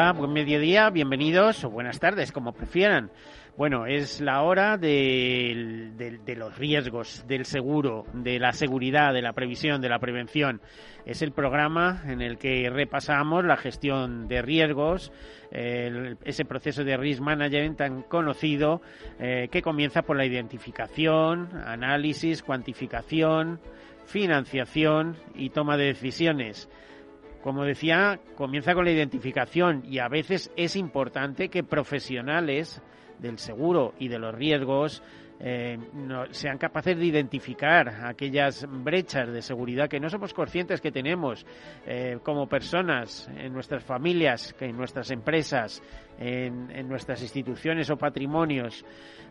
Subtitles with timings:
[0.00, 3.10] Hola, buen mediodía, bienvenidos o buenas tardes, como prefieran.
[3.56, 5.90] Bueno, es la hora de,
[6.36, 10.60] los riesgos, del seguro, de la seguridad, de la previsión, de la prevención.
[11.04, 15.10] Es el programa en el que repasamos la gestión de riesgos,
[15.50, 18.80] ese proceso de risk management tan conocido
[19.18, 23.58] eh, que comienza por la identificación, análisis, cuantificación,
[24.06, 26.68] financiación y toma de decisiones
[27.42, 32.82] como decía, comienza con la identificación y a veces es importante que profesionales
[33.18, 35.02] del seguro y de los riesgos
[35.40, 35.78] eh,
[36.30, 41.46] sean capaces de identificar aquellas brechas de seguridad que no somos conscientes que tenemos
[41.86, 45.80] eh, como personas, en nuestras familias, en nuestras empresas,
[46.18, 48.84] en, nuestras instituciones o patrimonios.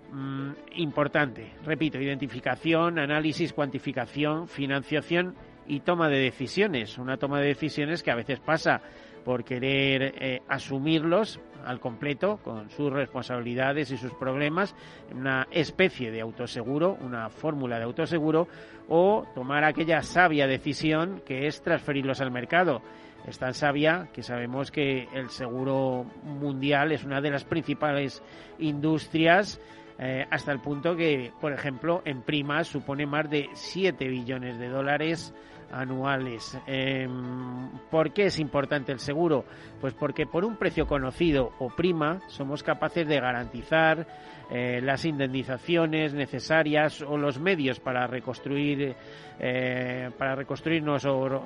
[0.09, 5.35] Mm, importante, repito, identificación, análisis, cuantificación, financiación
[5.67, 6.97] y toma de decisiones.
[6.97, 8.81] Una toma de decisiones que a veces pasa
[9.23, 14.73] por querer eh, asumirlos al completo con sus responsabilidades y sus problemas,
[15.13, 18.47] una especie de autoseguro, una fórmula de autoseguro,
[18.87, 22.81] o tomar aquella sabia decisión que es transferirlos al mercado.
[23.27, 28.23] Es tan sabia que sabemos que el seguro mundial es una de las principales
[28.59, 29.59] industrias
[29.99, 34.69] eh, hasta el punto que, por ejemplo, en primas supone más de 7 billones de
[34.69, 35.33] dólares
[35.71, 36.57] anuales.
[36.65, 39.45] Em, ¿Por qué es importante el seguro?
[39.79, 44.07] Pues porque por un precio conocido o prima somos capaces de garantizar
[44.49, 48.95] eh, las indemnizaciones necesarias o los medios para reconstruir,
[49.39, 51.43] eh, para reconstruirnos o,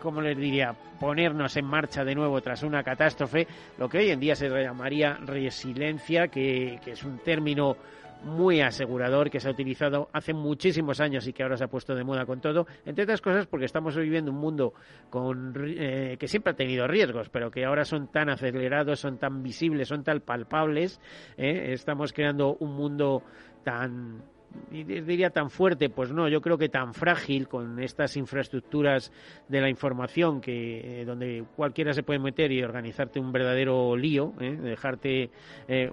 [0.00, 4.20] como les diría, ponernos en marcha de nuevo tras una catástrofe, lo que hoy en
[4.20, 7.76] día se llamaría resiliencia, que, que es un término
[8.24, 11.94] muy asegurador que se ha utilizado hace muchísimos años y que ahora se ha puesto
[11.94, 14.74] de moda con todo, entre otras cosas porque estamos viviendo un mundo
[15.08, 19.42] con, eh, que siempre ha tenido riesgos, pero que ahora son tan acelerados, son tan
[19.42, 21.00] visibles, son tan palpables,
[21.36, 21.72] ¿eh?
[21.72, 23.22] estamos creando un mundo
[23.64, 24.22] tan
[24.68, 29.12] diría tan fuerte, pues no, yo creo que tan frágil con estas infraestructuras
[29.46, 34.32] de la información que eh, donde cualquiera se puede meter y organizarte un verdadero lío,
[34.40, 35.30] dejarte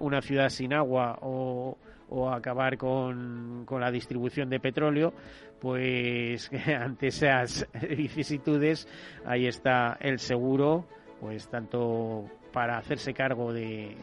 [0.00, 1.78] una ciudad sin agua o
[2.10, 5.12] o acabar con, con la distribución de petróleo,
[5.60, 8.88] pues ante esas vicisitudes
[9.24, 10.86] ahí está el seguro,
[11.20, 13.96] pues tanto para hacerse cargo de,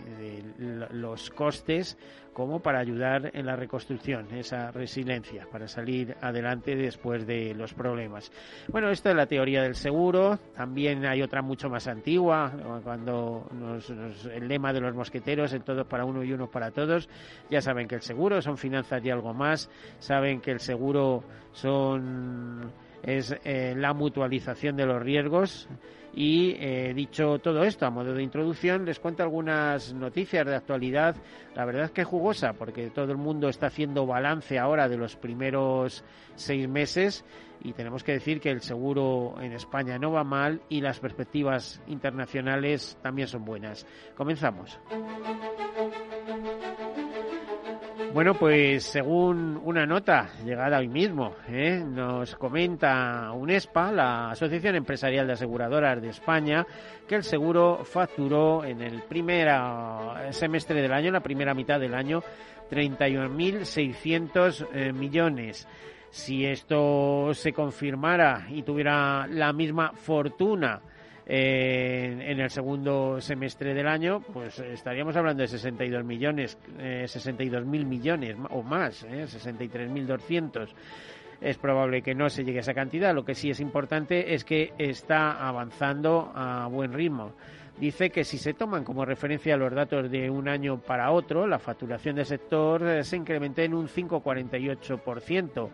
[0.92, 1.98] los costes
[2.34, 8.30] como para ayudar en la reconstrucción, esa resiliencia, para salir adelante después de los problemas.
[8.68, 10.38] Bueno, esta es la teoría del seguro.
[10.54, 12.52] También hay otra mucho más antigua,
[12.84, 13.50] cuando
[14.34, 17.08] el lema de los mosqueteros, el todo para uno y uno para todos.
[17.50, 19.70] Ya saben que el seguro son finanzas y algo más.
[20.00, 21.24] Saben que el seguro
[21.54, 22.70] son
[23.06, 25.70] es eh, la mutualización de los riesgos
[26.16, 31.18] y eh, dicho todo esto, a modo de introducción, les cuento algunas noticias de actualidad.
[31.56, 35.18] La verdad es que jugosa, porque todo el mundo está haciendo balance ahora de los
[35.18, 36.06] primeros
[36.36, 37.26] seis meses
[37.62, 41.82] y tenemos que decir que el seguro en España no va mal y las perspectivas
[41.88, 43.86] internacionales también son buenas.
[44.16, 44.80] Comenzamos.
[48.16, 51.84] Bueno, pues según una nota llegada hoy mismo, ¿eh?
[51.86, 56.66] nos comenta UNESPA, la Asociación Empresarial de Aseguradoras de España,
[57.10, 61.78] que el seguro facturó en el primer ah, semestre del año, en la primera mitad
[61.78, 62.24] del año,
[62.72, 65.68] 31.600 eh, millones.
[66.10, 70.80] Si esto se confirmara y tuviera la misma fortuna,
[71.28, 77.86] en el segundo semestre del año, pues estaríamos hablando de 62 millones, eh, 62 mil
[77.86, 80.70] millones o más, eh, 63.200
[81.42, 83.14] es probable que no se llegue a esa cantidad.
[83.14, 87.34] Lo que sí es importante es que está avanzando a buen ritmo.
[87.78, 91.60] Dice que si se toman como referencia los datos de un año para otro, la
[91.60, 95.70] facturación del sector eh, se incrementa en un 5,48%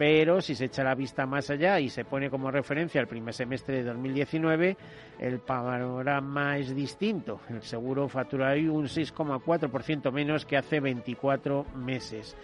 [0.00, 3.34] pero si se echa la vista más allá y se pone como referencia el primer
[3.34, 4.74] semestre de 2019,
[5.18, 7.42] el panorama es distinto.
[7.50, 12.34] El seguro factura hoy un 6,4% menos que hace 24 meses.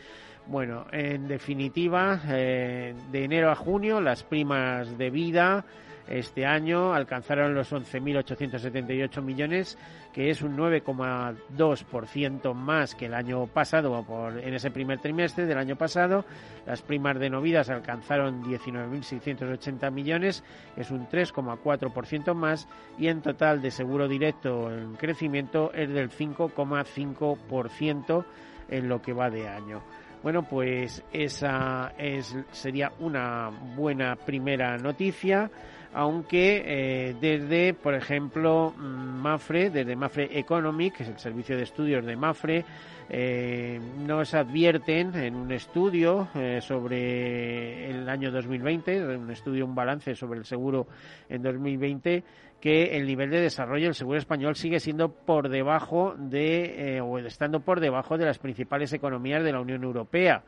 [0.46, 5.64] Bueno, en definitiva, eh, de enero a junio las primas de vida
[6.08, 9.78] este año alcanzaron los 11.878 millones,
[10.12, 15.58] que es un 9,2% más que el año pasado, por, en ese primer trimestre del
[15.58, 16.24] año pasado.
[16.64, 20.44] Las primas de novidas alcanzaron 19.680 millones,
[20.76, 22.68] es un 3,4% más,
[22.98, 28.24] y en total de seguro directo en crecimiento es del 5,5%
[28.68, 29.82] en lo que va de año.
[30.22, 35.50] Bueno, pues esa es, sería una buena primera noticia
[35.92, 41.62] aunque eh, desde, por ejemplo, mm, Mafre, desde Mafre Economic, que es el servicio de
[41.62, 42.64] estudios de Mafre,
[43.08, 50.14] eh, nos advierten en un estudio eh, sobre el año 2020, un estudio, un balance
[50.14, 50.86] sobre el seguro
[51.28, 52.24] en 2020,
[52.60, 57.60] que el nivel de desarrollo del seguro español sigue siendo por debajo de, o estando
[57.60, 60.42] por debajo de las principales economías de la Unión Europea.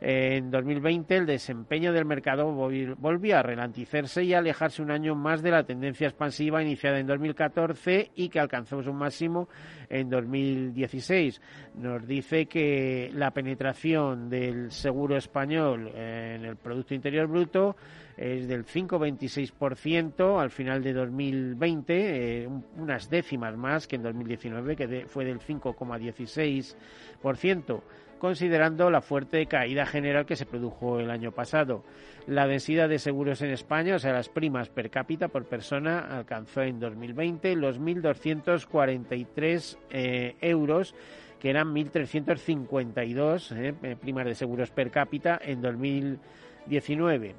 [0.00, 5.42] En 2020 el desempeño del mercado volvió a ralentizarse y a alejarse un año más
[5.42, 9.48] de la tendencia expansiva iniciada en 2014 y que alcanzó su máximo
[9.88, 11.40] en 2016.
[11.76, 17.76] Nos dice que la penetración del seguro español en el Producto Interior Bruto
[18.16, 25.06] es del 5,26% al final de 2020, eh, unas décimas más que en 2019, que
[25.06, 27.82] fue del 5,16%
[28.24, 31.84] considerando la fuerte caída general que se produjo el año pasado.
[32.26, 36.62] La densidad de seguros en España, o sea, las primas per cápita por persona, alcanzó
[36.62, 40.94] en 2020 los 1.243 eh, euros
[41.38, 47.34] que eran 1.352 eh, eh, primas de seguros per cápita en 2019.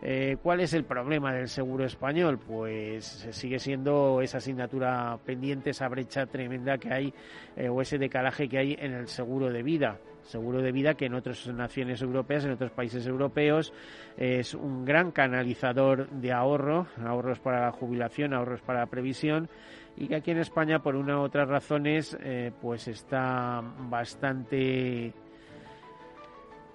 [0.00, 2.38] Eh, ¿Cuál es el problema del seguro español?
[2.38, 7.12] Pues sigue siendo esa asignatura pendiente, esa brecha tremenda que hay
[7.68, 9.98] o ese decalaje que hay en el seguro de vida.
[10.24, 13.72] Seguro de vida que en otras naciones europeas, en otros países europeos,
[14.16, 19.48] es un gran canalizador de ahorro, ahorros para la jubilación, ahorros para la previsión,
[19.96, 25.12] y que aquí en España, por una u otras razones, eh, pues está bastante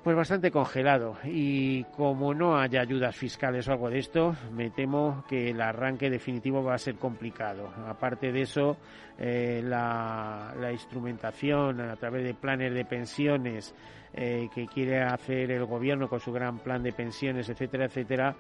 [0.06, 5.24] pues bastante congelado y como no haya ayudas fiscales o algo de esto, me temo
[5.28, 7.74] que el arranque definitivo va a ser complicado.
[7.88, 8.78] Aparte de eso,
[9.18, 13.74] eh, la, instrumentación a través de planes de pensiones
[14.14, 18.36] eh, que quiere hacer el gobierno con su gran plan de pensiones, etcétera, etcétera,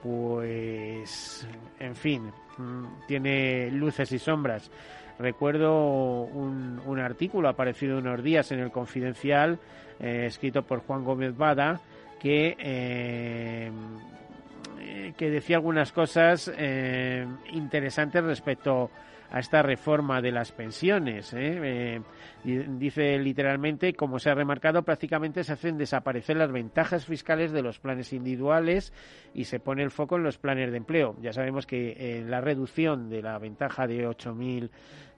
[0.00, 1.48] pues,
[1.80, 4.70] en fin, mm, tiene luces y sombras.
[5.18, 9.58] Recuerdo un, un artículo aparecido unos días en el Confidencial
[10.00, 11.80] eh, escrito por Juan Gómez Bada,
[12.20, 13.70] que, eh,
[15.16, 18.90] que decía algunas cosas eh, interesantes respecto
[19.32, 21.34] esta reforma de las pensiones.
[22.44, 27.78] dice literalmente, como se ha remarcado, prácticamente se hacen desaparecer las ventajas fiscales de los
[27.78, 28.92] planes individuales
[29.34, 31.16] y se pone el foco en los planes de empleo.
[31.20, 34.70] Ya sabemos que la reducción de la ventaja de 8.000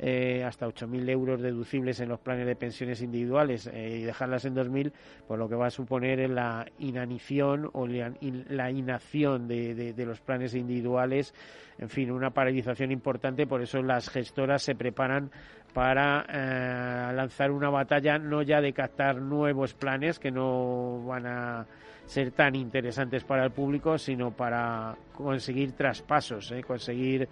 [0.02, 4.56] eh, hasta 8.000 euros deducibles en los planes de pensiones individuales eh, y dejarlas en
[4.56, 4.92] 2.000,
[5.28, 11.34] pues lo que va a suponer la inanición o la, inacción de, los planes individuales,
[11.78, 15.30] en fin, una paralización importante, por eso las gestoras se preparan
[15.74, 21.66] para eh, lanzar una batalla no ya de captar nuevos planes que no van a
[22.06, 26.62] ser tan interesantes para el público, sino para conseguir traspasos, ¿eh?
[26.62, 27.28] conseguir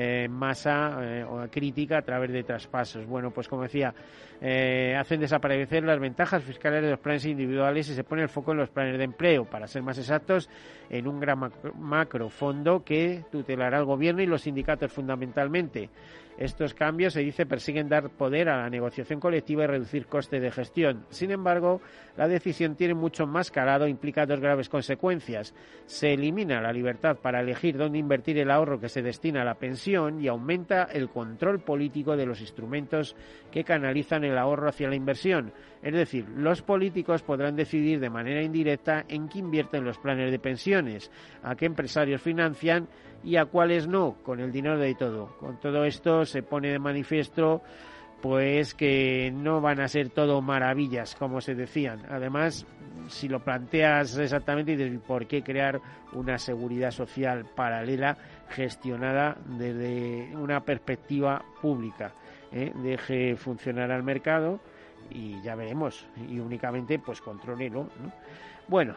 [0.00, 3.04] eh, masa eh, crítica a través de traspasos.
[3.04, 3.92] Bueno, pues como decía,
[4.40, 8.52] eh, hacen desaparecer las ventajas fiscales de los planes individuales y se pone el foco
[8.52, 10.48] en los planes de empleo, para ser más exactos,
[10.88, 15.90] en un gran macro fondo que tutelará al gobierno y los sindicatos fundamentalmente.
[16.38, 20.52] Estos cambios, se dice, persiguen dar poder a la negociación colectiva y reducir costes de
[20.52, 21.04] gestión.
[21.10, 21.80] Sin embargo,
[22.16, 25.52] la decisión tiene mucho más calado e implica dos graves consecuencias.
[25.86, 29.54] Se elimina la libertad para elegir dónde invertir el ahorro que se destina a la
[29.54, 33.16] pensión y aumenta el control político de los instrumentos
[33.50, 35.52] que canalizan el ahorro hacia la inversión.
[35.82, 40.38] Es decir, los políticos podrán decidir de manera indirecta en qué invierten los planes de
[40.38, 41.10] pensiones,
[41.42, 42.88] a qué empresarios financian
[43.24, 45.36] y a cuáles no, con el dinero de todo.
[45.38, 47.62] Con todo esto se pone de manifiesto
[48.20, 52.02] pues que no van a ser todo maravillas, como se decían.
[52.10, 52.66] Además,
[53.08, 55.80] si lo planteas exactamente, dices, ¿por qué crear
[56.12, 58.16] una seguridad social paralela
[58.50, 62.12] gestionada desde una perspectiva pública?
[62.52, 62.72] ¿Eh?
[62.76, 64.60] Deje funcionar al mercado
[65.10, 66.06] y ya veremos.
[66.28, 68.12] Y únicamente, pues, controlelo, ¿no?
[68.68, 68.94] Bueno,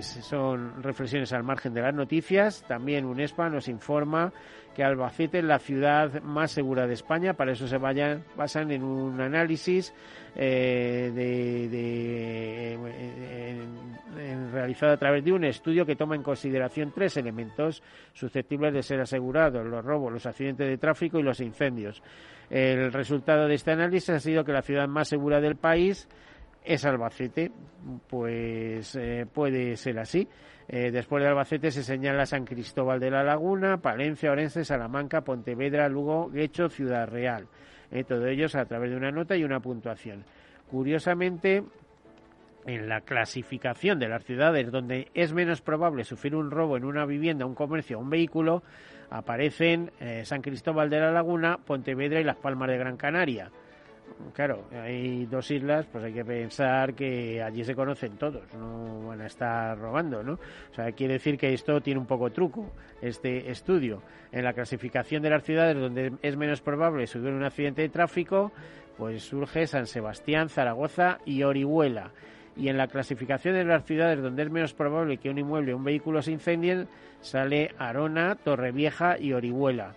[0.00, 2.64] son reflexiones al margen de las noticias.
[2.66, 4.32] También UNESPA nos informa
[4.74, 7.34] que Albacete es la ciudad más segura de España.
[7.34, 9.92] Para eso se vayan, basan en un análisis
[10.34, 12.78] eh, de,
[14.50, 17.82] realizado a través de un estudio que toma en consideración tres elementos
[18.14, 22.02] susceptibles de ser asegurados, los robos, los accidentes de tráfico y los incendios.
[22.48, 26.08] El resultado de este análisis ha sido que la ciudad más segura del país
[26.64, 27.50] es Albacete,
[28.08, 30.28] pues eh, puede ser así.
[30.68, 35.88] Eh, después de Albacete se señala San Cristóbal de la Laguna, Palencia, Orense, Salamanca, Pontevedra,
[35.88, 37.48] Lugo, Guecho, Ciudad Real.
[37.90, 40.24] Eh, todo ellos a través de una nota y una puntuación.
[40.70, 41.64] Curiosamente,
[42.64, 47.04] en la clasificación de las ciudades donde es menos probable sufrir un robo en una
[47.04, 48.62] vivienda, un comercio o un vehículo,
[49.10, 49.90] aparecen
[50.22, 53.50] San Cristóbal de la Laguna, Pontevedra y Las Palmas de Gran Canaria
[54.34, 59.20] claro, hay dos islas, pues hay que pensar que allí se conocen todos, no van
[59.20, 60.34] a estar robando, ¿no?
[60.34, 64.02] O sea, quiere decir que esto tiene un poco truco, este estudio.
[64.30, 68.52] En la clasificación de las ciudades donde es menos probable subir un accidente de tráfico,
[68.96, 72.12] pues surge San Sebastián, Zaragoza y Orihuela.
[72.56, 75.76] Y en la clasificación de las ciudades donde es menos probable que un inmueble o
[75.76, 76.88] un vehículo se incendien,
[77.20, 79.94] sale Arona, Torrevieja y Orihuela.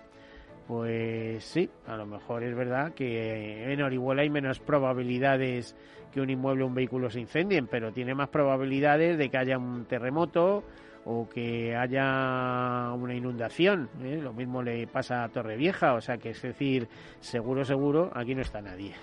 [0.68, 5.76] Pues sí, a lo mejor es verdad que en Orihuela hay menos probabilidades
[6.12, 9.58] que un inmueble o un vehículo se incendien, pero tiene más probabilidades de que haya
[9.58, 10.64] un terremoto
[11.06, 13.90] o que haya una inundación.
[14.02, 14.20] ¿eh?
[14.22, 16.88] Lo mismo le pasa a Torrevieja, o sea que es decir,
[17.20, 18.94] seguro, seguro, aquí no está nadie.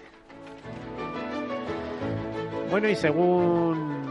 [2.71, 4.03] Bueno, y según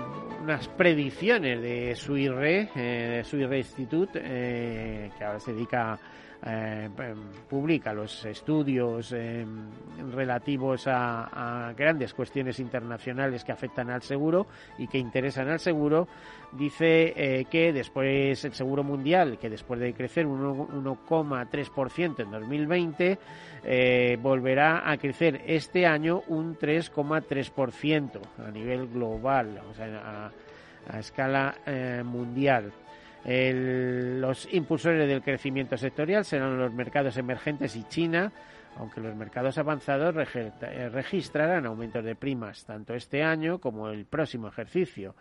[0.43, 5.99] unas predicciones de Suirre, eh, de Suirre Institute, eh, que ahora se dedica
[6.43, 7.17] eh, em,
[7.47, 9.45] publica los estudios em,
[10.11, 14.47] relativos a, grandes cuestiones internacionales que afectan al seguro
[14.79, 16.07] y que interesan al seguro,
[16.51, 20.41] dice eh, que después el seguro mundial, que después de crecer un
[20.83, 23.19] 1,3% en 2020,
[23.63, 30.31] eh, volverá a crecer este año un 3,3% a nivel global, o sea,
[30.89, 31.55] a escala
[32.03, 32.73] mundial
[33.23, 38.31] los impulsores del crecimiento sectorial serán los mercados emergentes y China,
[38.77, 44.47] aunque los mercados avanzados eh, registrarán aumentos de primas tanto este año como el próximo
[44.47, 45.15] ejercicio.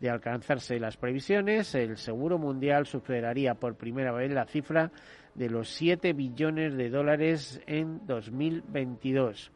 [0.00, 4.90] De alcanzarse las previsiones, el Seguro Mundial superaría por primera vez la cifra
[5.34, 9.52] de los 7 billones de dólares en 2022.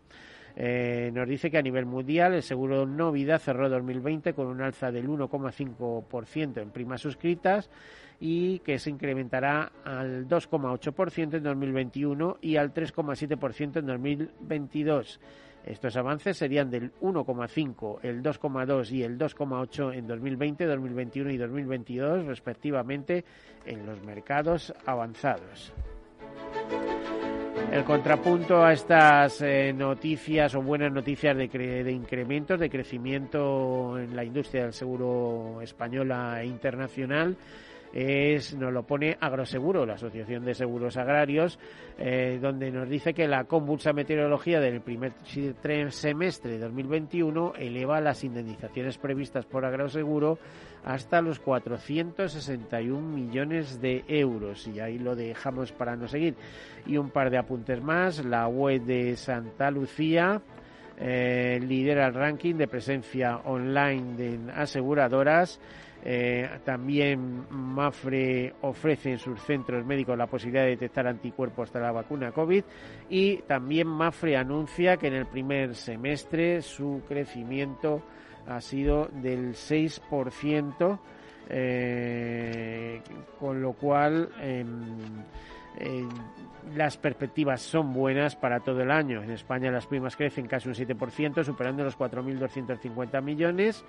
[0.60, 4.60] Eh, nos dice que a nivel mundial el seguro no vida cerró 2020 con un
[4.60, 7.70] alza del 1,5% en primas suscritas
[8.18, 15.20] y que se incrementará al 2,8% en 2021 y al 3,7% en 2022.
[15.64, 22.26] Estos avances serían del 1,5, el 2,2 y el 2,8 en 2020, 2021 y 2022
[22.26, 23.24] respectivamente
[23.64, 25.72] en los mercados avanzados.
[27.70, 34.16] El contrapunto a estas eh, noticias o buenas noticias de, de, incrementos, de crecimiento en
[34.16, 37.36] la industria del seguro española e internacional
[37.92, 41.58] es, nos lo pone Agroseguro, la Asociación de Seguros Agrarios,
[41.98, 45.12] eh, donde nos dice que la convulsa meteorología del primer
[45.90, 50.38] semestre de 2021 eleva las indemnizaciones previstas por Agroseguro
[50.84, 54.66] hasta los 461 millones de euros.
[54.68, 56.34] Y ahí lo dejamos para no seguir.
[56.86, 58.24] Y un par de apuntes más.
[58.24, 60.40] La web de Santa Lucía.
[61.00, 65.60] Eh, lidera el ranking de presencia online de aseguradoras
[66.04, 71.92] eh, también Mafre ofrece en sus centros médicos la posibilidad de detectar anticuerpos tras la
[71.92, 72.62] vacuna COVID
[73.08, 78.02] y también Mafre anuncia que en el primer semestre su crecimiento
[78.46, 80.98] ha sido del 6%,
[81.50, 83.02] eh,
[83.38, 84.30] con lo cual
[86.74, 89.22] las perspectivas son buenas para todo el año.
[89.22, 93.84] En España las primas crecen casi un 7%, superando los 4.250 millones.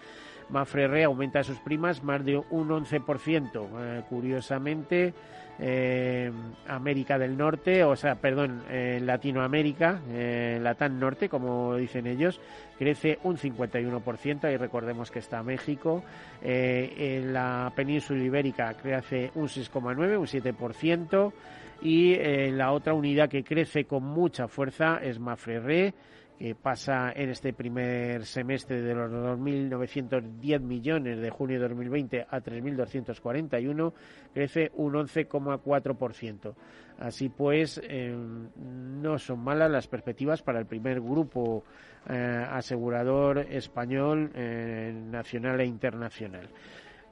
[0.50, 3.68] Mafre aumenta sus primas más de un 11%.
[3.80, 5.14] Eh, curiosamente,
[5.62, 6.32] eh,
[6.68, 12.39] América del Norte, o sea, perdón, eh, Latinoamérica, eh, Latán Norte, como dicen ellos,
[12.78, 14.46] crece un 51%.
[14.46, 16.04] Ahí recordemos que está México.
[16.42, 21.34] en la península ibérica crece un 6,9, un 7%.
[21.82, 22.16] Y
[22.51, 25.94] la otra unidad que crece con mucha fuerza es Mafre
[26.39, 32.39] que pasa en este primer semestre de los 2.910 millones de junio de 2020 a
[32.39, 33.93] 3.241,
[34.34, 36.53] crece un 11,4%.
[37.00, 38.15] Así pues, eh,
[38.55, 41.65] no son malas las perspectivas para el primer grupo
[42.08, 46.48] eh, asegurador español, eh, nacional e internacional.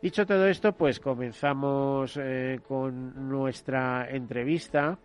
[0.02, 2.18] Dicho todo esto, pues comenzamos
[2.68, 4.98] con nuestra entrevista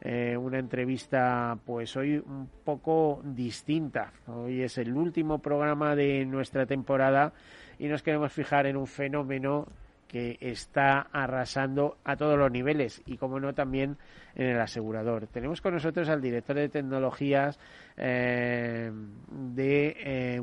[0.00, 4.12] eh, una entrevista pues hoy un poco distinta.
[4.26, 7.32] Hoy es el último programa de nuestra temporada
[7.78, 9.66] y nos queremos fijar en un fenómeno
[10.06, 13.96] que está arrasando a todos los niveles y, como no, también
[14.34, 15.26] en el asegurador.
[15.26, 17.58] Tenemos con nosotros al director de tecnologías
[17.96, 18.90] eh,
[19.30, 20.40] de eh,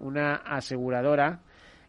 [0.00, 1.40] una aseguradora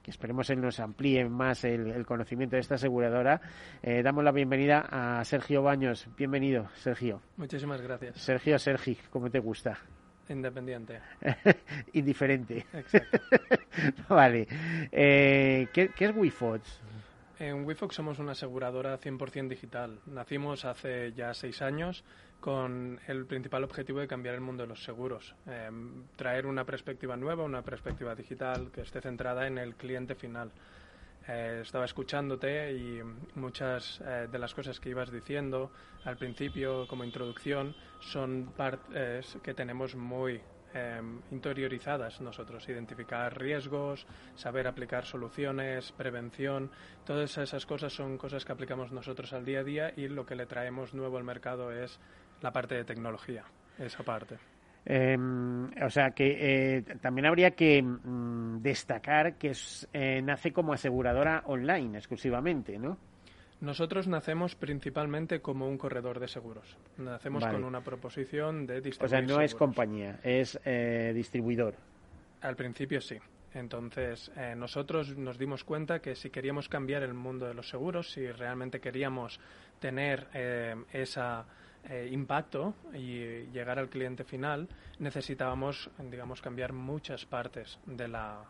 [0.08, 3.42] esperemos él nos amplíe más el, conocimiento de esta aseguradora.
[3.82, 6.08] Eh, damos la bienvenida a Sergio Baños.
[6.18, 7.22] Bienvenido, Sergio.
[7.38, 8.18] Muchísimas gracias.
[8.18, 9.78] Sergio, Sergi, ¿cómo te gusta?
[10.30, 11.00] Independiente.
[11.94, 12.66] Indiferente.
[12.74, 13.20] Exacto.
[14.10, 14.48] vale.
[14.92, 16.82] Eh, ¿qué, ¿qué, es WeFox?
[17.40, 20.00] En WeFox somos una aseguradora 100% digital.
[20.06, 22.04] Nacimos hace ya seis años
[22.40, 27.18] con el principal objetivo de cambiar el mundo de los seguros, em, traer una perspectiva
[27.18, 30.52] nueva, una perspectiva digital que esté centrada en el cliente final.
[31.28, 33.02] Eh, estaba escuchándote y
[33.36, 35.72] muchas eh, de las cosas que ibas diciendo
[36.06, 40.42] al principio como introducción son partes que tenemos muy
[40.74, 42.22] em, interiorizadas.
[42.22, 46.72] Nosotros, identificar riesgos, saber aplicar soluciones, prevención,
[47.06, 50.36] todas esas cosas son cosas que aplicamos nosotros al día a día y lo que
[50.36, 52.00] le traemos nuevo al mercado es
[52.42, 53.44] la parte de tecnología,
[53.78, 54.38] esa parte.
[54.86, 59.52] Em, o sea que eh, también habría que mm, destacar que
[59.94, 62.98] eh, nace como aseguradora online exclusivamente, ¿no?
[63.62, 66.78] Nosotros nacemos principalmente como un corredor de seguros.
[66.98, 69.06] Nacemos con una proposición de distribuir.
[69.06, 71.76] O sea, no es compañía, es eh, distribuidor.
[72.42, 73.18] Al principio sí.
[73.54, 78.32] Entonces, nosotros nos dimos cuenta que si queríamos cambiar el mundo de los seguros, si
[78.32, 79.40] realmente queríamos
[79.80, 80.28] tener
[80.94, 81.48] esa
[81.90, 84.68] eh, impacto y llegar al cliente final,
[85.00, 88.44] necesitábamos, digamos, cambiar muchas partes de la,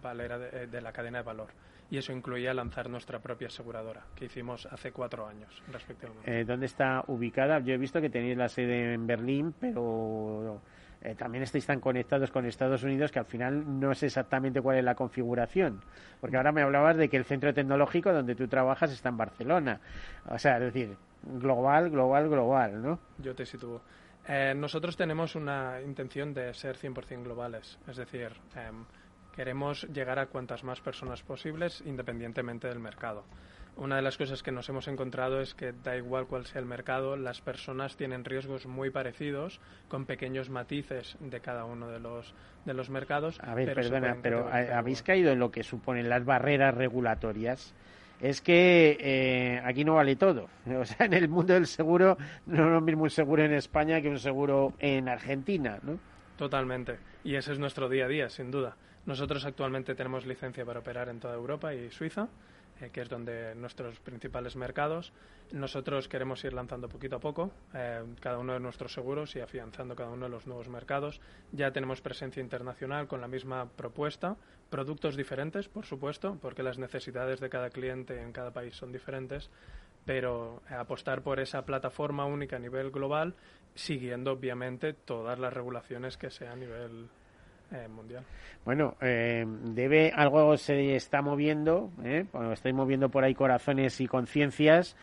[0.00, 1.48] valera de, la cadena de valor.
[1.90, 6.40] Y eso incluía lanzar nuestra propia aseguradora, que hicimos hace cuatro años, respectivamente.
[6.40, 7.58] Eh, ¿Dónde está ubicada?
[7.58, 10.62] Yo he visto que tenéis la sede en Berlín, pero
[11.02, 14.78] eh, también estáis tan conectados con Estados Unidos que al final no sé exactamente cuál
[14.78, 15.82] es la configuración.
[16.20, 19.80] Porque ahora me hablabas de que el centro tecnológico donde tú trabajas está en Barcelona.
[20.28, 22.98] O sea, es decir, global, global, global, ¿no?
[23.18, 23.82] Yo te sitúo.
[24.28, 28.84] Eh, nosotros tenemos una intención de ser 100% globales, es decir, em,
[29.34, 33.24] queremos llegar a cuantas más personas posibles independientemente del mercado.
[33.76, 36.66] Una de las cosas que nos hemos encontrado es que da igual cuál sea el
[36.66, 42.34] mercado, las personas tienen riesgos muy parecidos, con pequeños matices de cada uno de los,
[42.66, 43.40] de los mercados.
[43.40, 47.74] A ver, perdona, pero habéis caído en lo que suponen las barreras regulatorias
[48.20, 50.48] es que eh, aquí no vale todo.
[50.80, 54.00] O sea, en el mundo del seguro no es lo mismo un seguro en España
[54.00, 55.98] que un seguro en Argentina, ¿no?
[56.36, 56.98] Totalmente.
[57.24, 58.76] Y ese es nuestro día a día, sin duda.
[59.06, 62.28] Nosotros actualmente tenemos licencia para operar en toda Europa y Suiza
[62.80, 65.12] eh, que es donde nuestros principales mercados.
[65.52, 69.94] Nosotros queremos ir lanzando poquito a poco eh, cada uno de nuestros seguros y afianzando
[69.94, 71.20] cada uno de los nuevos mercados.
[71.52, 74.36] Ya tenemos presencia internacional con la misma propuesta,
[74.70, 79.50] productos diferentes, por supuesto, porque las necesidades de cada cliente en cada país son diferentes,
[80.04, 83.34] pero apostar por esa plataforma única a nivel global,
[83.74, 87.08] siguiendo obviamente todas las regulaciones que sea a nivel
[87.72, 87.88] eh.
[88.64, 92.26] Bueno, eh, debe algo se está moviendo, ¿eh?
[92.52, 94.96] estáis moviendo por ahí corazones y conciencias,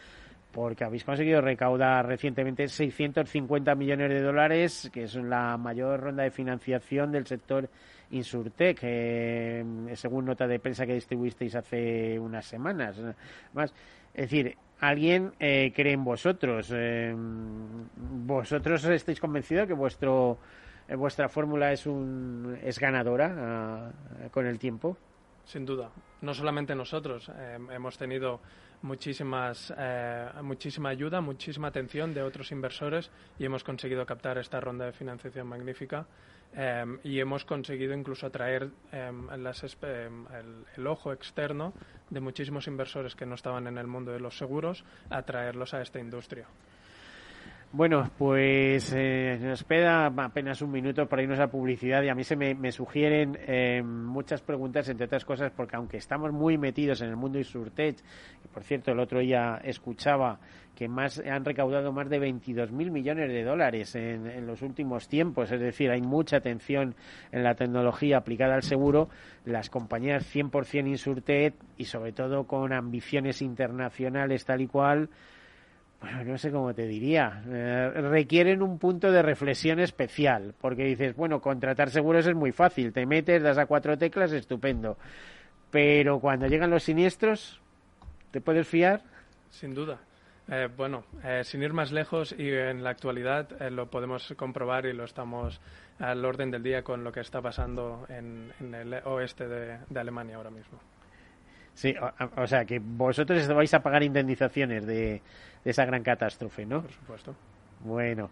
[0.52, 6.32] porque habéis conseguido recaudar recientemente 650 millones de dólares, que es la mayor ronda de
[6.32, 7.70] financiación del sector
[8.12, 12.98] Insurtech, eh, según nota de prensa que distribuisteis hace unas semanas.
[14.14, 16.74] Es decir, alguien cree en vosotros.
[18.26, 20.40] vosotros estáis convencidos que vuestro eh,
[20.96, 23.92] vuestra fórmula es, un, es ganadora ah,
[24.32, 24.98] con el tiempo.
[25.46, 25.92] Sin duda.
[26.22, 27.30] No solamente nosotros.
[27.34, 28.42] Eh, hemos tenido
[28.82, 34.86] muchísimas, eh, muchísima ayuda, muchísima atención de otros inversores y hemos conseguido captar esta ronda
[34.86, 36.06] de financiación magnífica.
[37.04, 38.72] y hemos conseguido incluso atraer
[39.38, 41.74] las, el, ojo externo
[42.10, 46.00] de muchísimos inversores que no estaban en el mundo de los seguros, atraerlos a esta
[46.00, 46.48] industria.
[47.74, 52.24] Bueno, pues eh, nos queda apenas un minuto para irnos a publicidad y a mí
[52.24, 57.10] se me, sugieren eh, muchas preguntas, entre otras cosas, porque aunque estamos muy metidos en
[57.10, 57.98] el mundo Insurtech,
[58.44, 60.40] y por cierto el otro día escuchaba
[60.76, 65.52] que más han recaudado más de 22.000 millones de dólares en, en, los últimos tiempos,
[65.52, 66.96] es decir, hay mucha atención
[67.34, 69.10] en la tecnología aplicada al seguro,
[69.44, 75.10] las compañías 100% Insurtech y sobre todo con ambiciones internacionales tal y cual,
[76.00, 81.16] bueno, no sé cómo te diría, eh, requieren un punto de reflexión especial, porque dices,
[81.16, 84.98] bueno, contratar seguros es muy fácil, te metes, das a cuatro teclas, estupendo,
[85.72, 87.60] pero cuando llegan los siniestros,
[88.32, 89.02] ¿te puedes fiar?
[89.50, 90.00] Sin duda.
[90.50, 94.94] Eh, bueno, eh, sin ir más lejos y en la actualidad lo podemos comprobar y
[94.94, 95.60] lo estamos
[96.00, 100.52] al orden del día con lo que está pasando en, el oeste de Alemania ahora
[100.52, 100.80] mismo.
[101.78, 101.94] Sí,
[102.38, 105.22] o, sea que vosotros vais a pagar indemnizaciones de,
[105.64, 106.82] esa gran catástrofe, ¿no?
[106.82, 107.36] Por supuesto.
[107.82, 108.32] Bueno,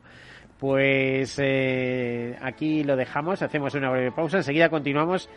[0.58, 5.29] pues eh, aquí lo dejamos, hacemos una breve pausa, enseguida continuamos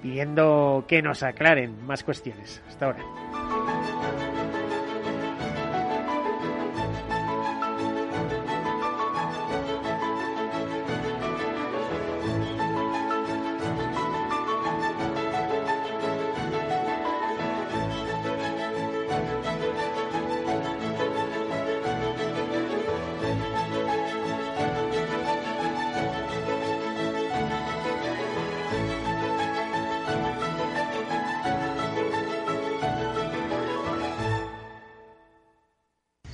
[0.00, 2.62] pidiendo que nos aclaren más cuestiones.
[2.68, 3.57] Hasta ahora.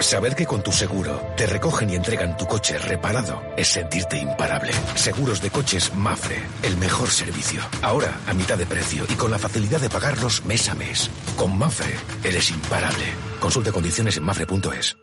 [0.00, 4.72] Saber que con tu seguro te recogen y entregan tu coche reparado es sentirte imparable.
[4.94, 7.62] Seguros de coches Mafre, el mejor servicio.
[7.82, 11.10] Ahora a mitad de precio y con la facilidad de pagarlos mes a mes.
[11.36, 13.04] Con Mafre eres imparable.
[13.40, 14.96] Consulte condiciones en mafre.es.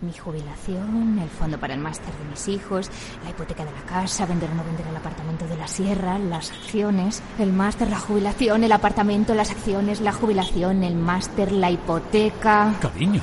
[0.00, 2.90] Mi jubilación, el fondo para el máster de mis hijos,
[3.22, 6.50] la hipoteca de la casa, vender o no vender el apartamento de la sierra, las
[6.50, 12.74] acciones, el máster, la jubilación, el apartamento, las acciones, la jubilación, el máster, la hipoteca.
[12.80, 13.22] Cariño.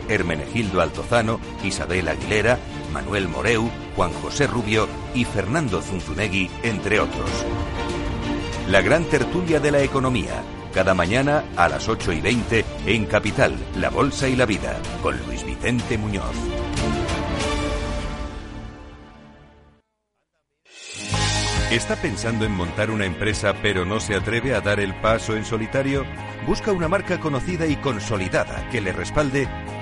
[0.11, 2.59] Hermenegildo Altozano, Isabel Aguilera,
[2.93, 7.29] Manuel Moreu, Juan José Rubio y Fernando Zunzunegui, entre otros.
[8.67, 10.43] La gran tertulia de la economía,
[10.73, 15.17] cada mañana a las 8 y 20 en Capital, La Bolsa y la Vida, con
[15.25, 16.35] Luis Vicente Muñoz.
[21.71, 25.45] ¿Está pensando en montar una empresa pero no se atreve a dar el paso en
[25.45, 26.05] solitario?
[26.45, 29.47] Busca una marca conocida y consolidada que le respalde.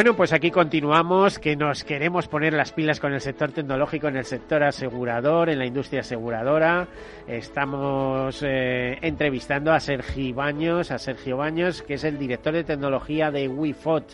[0.00, 4.16] Bueno, pues aquí continuamos, que nos queremos poner las pilas con el sector tecnológico, en
[4.16, 6.88] el sector asegurador, en la industria aseguradora.
[7.28, 13.30] Estamos eh, entrevistando a Sergio Baños, a Sergio Baños, que es el director de tecnología
[13.30, 14.06] de WeFot,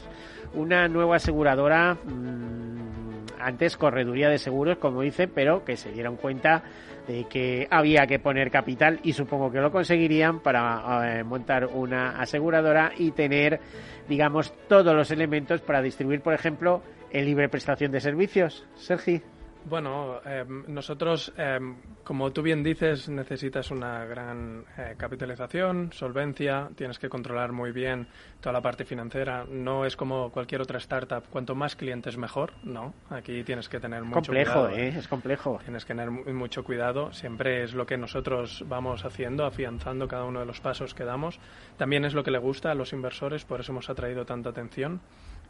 [0.56, 6.64] una nueva aseguradora, mmm, antes correduría de seguros, como dice, pero que se dieron cuenta
[7.06, 12.18] de que había que poner capital y supongo que lo conseguirían para eh, montar una
[12.20, 13.60] aseguradora y tener
[14.08, 18.66] digamos, todos los elementos para distribuir, por ejemplo, en libre prestación de servicios.
[18.74, 19.22] Sergi.
[19.68, 21.58] Bueno, eh, nosotros, eh,
[22.04, 28.06] como tú bien dices, necesitas una gran eh, capitalización, solvencia, tienes que controlar muy bien
[28.40, 29.44] toda la parte financiera.
[29.44, 32.94] No es como cualquier otra startup, cuanto más clientes mejor, no.
[33.10, 34.76] Aquí tienes que tener mucho complejo, cuidado.
[34.76, 34.94] ¿eh?
[34.96, 35.58] Es complejo.
[35.64, 37.12] Tienes que tener mucho cuidado.
[37.12, 41.40] Siempre es lo que nosotros vamos haciendo, afianzando cada uno de los pasos que damos.
[41.76, 45.00] También es lo que le gusta a los inversores, por eso hemos atraído tanta atención.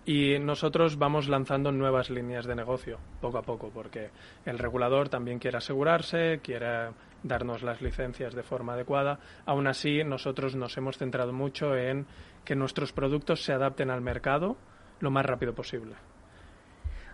[0.07, 4.11] Y nosotros vamos lanzando nuevas líneas de negocio poco a poco, porque
[4.45, 6.91] el regulador también quiere asegurarse, quiere
[7.25, 9.19] darnos las licencias de forma adecuada.
[9.47, 12.07] Aún así, nosotros nos hemos centrado mucho en
[12.45, 14.57] que nuestros productos se adapten al mercado
[15.01, 15.97] lo más rápido posible.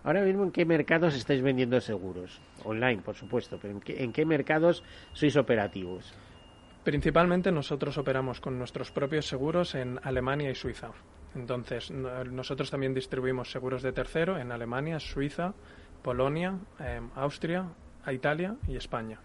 [0.05, 2.43] Ahora mismo, ¿en qué mercados estáis vendiendo seguros?
[2.63, 6.13] Online, por supuesto, pero ¿en qué, en qué mercados sois operativos?
[6.85, 10.91] Principalmente nosotros operamos con nuestros propios seguros en Alemania y Suiza.
[11.35, 15.55] Entonces, nosotros también distribuimos seguros de tercero en Alemania, Suiza,
[16.03, 17.69] Polonia, eh, Austria,
[18.11, 19.19] Italia y España.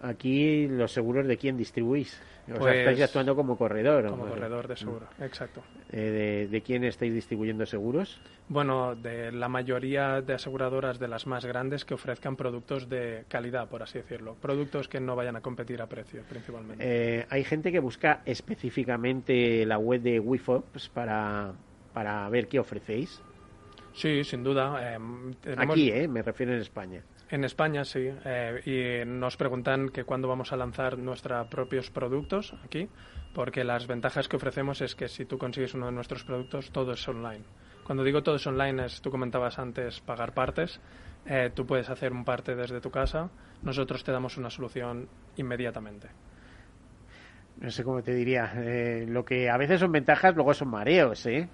[0.00, 2.20] Aquí los seguros de quién distribuís?
[2.46, 4.08] O Pues, sea, estáis actuando como corredor.
[4.08, 5.62] Como corredor de seguro, exacto.
[5.90, 8.20] Eh, de, de quién estáis distribuyendo seguros?
[8.48, 13.68] Bueno, de la mayoría de aseguradoras de las más grandes que ofrezcan productos de calidad,
[13.68, 14.34] por así decirlo.
[14.40, 16.82] Productos que no vayan a competir a precio, principalmente.
[16.86, 21.52] Eh, hay gente que busca específicamente la web de WeFox para,
[21.92, 23.20] para ver qué ofrecéis.
[23.94, 24.94] Sí, sin duda.
[24.94, 24.98] eh,
[25.42, 26.06] tenemos- Aquí, ¿eh?
[26.08, 27.02] Me refiero en España.
[27.30, 32.54] En España sí, eh, y nos preguntan que cuándo vamos a lanzar nuestros propios productos
[32.64, 32.88] aquí,
[33.34, 36.92] porque las ventajas que ofrecemos es que si tú consigues uno de nuestros productos, todo
[36.92, 37.44] es online.
[37.84, 40.80] Cuando digo todo es online, es, tú comentabas antes pagar partes,
[41.26, 43.28] eh, tú puedes hacer un parte desde tu casa,
[43.62, 46.08] nosotros te damos una solución inmediatamente.
[47.60, 48.52] No sé cómo te diría.
[48.56, 51.48] eh, lo que a veces son ventajas, luego son mareos, ¿eh?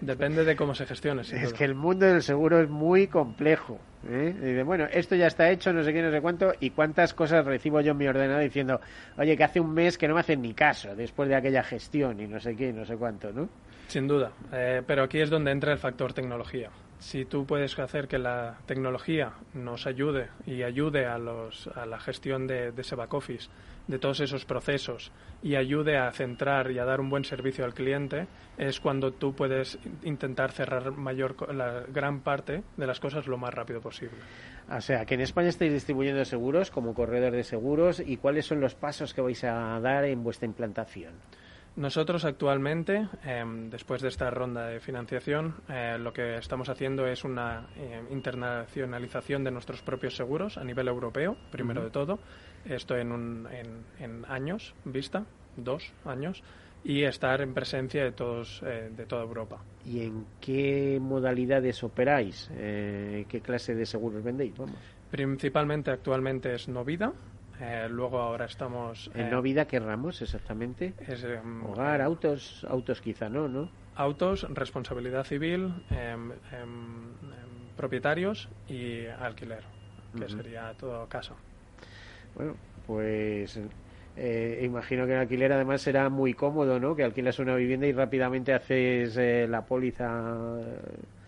[0.00, 1.22] Depende de cómo se gestione.
[1.22, 3.80] Es que el mundo del seguro es muy complejo.
[4.08, 4.32] ¿Eh?
[4.32, 7.44] De, bueno, esto ya está hecho, no sé qué, no sé cuánto, y cuántas cosas
[7.44, 8.80] recibo yo en mi ordenador diciendo,
[9.18, 12.20] oye, que hace un mes que no me hacen ni caso después de aquella gestión
[12.20, 13.48] y no sé qué, no sé cuánto, ¿no?
[13.88, 16.70] Sin duda, eh, pero aquí es donde entra el factor tecnología.
[16.98, 21.98] si tú puedes hacer que la tecnología nos ayude y ayude a, los, a la
[22.00, 23.48] gestión de, de ese back office,
[23.86, 27.74] de todos esos procesos y ayude a centrar y a dar un buen servicio al
[27.74, 28.26] cliente,
[28.58, 33.54] es cuando tú puedes intentar cerrar mayor, la gran parte de las cosas lo más
[33.54, 34.16] rápido posible.
[34.70, 38.60] O sea, que en España estáis distribuyendo seguros como corredor de seguros y cuáles son
[38.60, 41.14] los pasos que vais a dar en vuestra implantación.
[41.76, 47.22] Nosotros actualmente, em, después de esta ronda de financiación, eh, lo que estamos haciendo es
[47.22, 52.18] una eh, internacionalización de nuestros propios seguros a nivel europeo, primero de todo.
[52.68, 53.48] Esto en, un,
[53.98, 55.24] en, años vista,
[55.56, 56.42] dos años,
[56.84, 59.60] y estar en presencia de, todos, eh, de toda Europa.
[59.84, 62.48] ¿Y en qué modalidades operáis?
[62.48, 64.56] ¿Qué clase de seguros vendéis?
[64.56, 64.76] Vamos.
[65.10, 67.12] Principalmente actualmente es Novida,
[67.60, 69.10] eh, luego ahora estamos...
[69.14, 70.94] ¿En no vida qué ramos exactamente?
[71.06, 73.70] Es, em, Hogar, autos, autos quizá no, ¿no?
[73.94, 77.14] Autos, responsabilidad civil, em, em,
[77.76, 79.64] propietarios y alquiler,
[80.18, 81.34] que sería todo caso.
[82.36, 82.54] Bueno,
[82.86, 83.58] pues
[84.16, 86.94] eh, imagino que el alquiler además será muy cómodo, ¿no?
[86.94, 90.58] Que alquilas una vivienda y rápidamente haces eh, la póliza.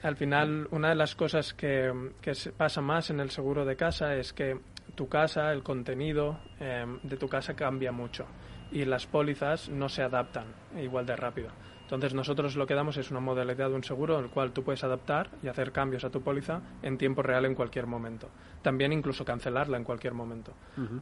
[0.02, 4.14] Al final, una de las cosas que, que pasa más en el seguro de casa
[4.14, 4.58] es que
[4.94, 8.26] tu casa, el contenido em, de tu casa cambia mucho
[8.70, 10.46] y las pólizas no se adaptan
[10.80, 11.50] igual de rápido.
[11.88, 14.62] Entonces nosotros lo que damos es una modalidad de un seguro en el cual tú
[14.62, 18.28] puedes adaptar y hacer cambios a tu póliza en tiempo real en cualquier momento.
[18.60, 20.52] También incluso cancelarla en cualquier momento.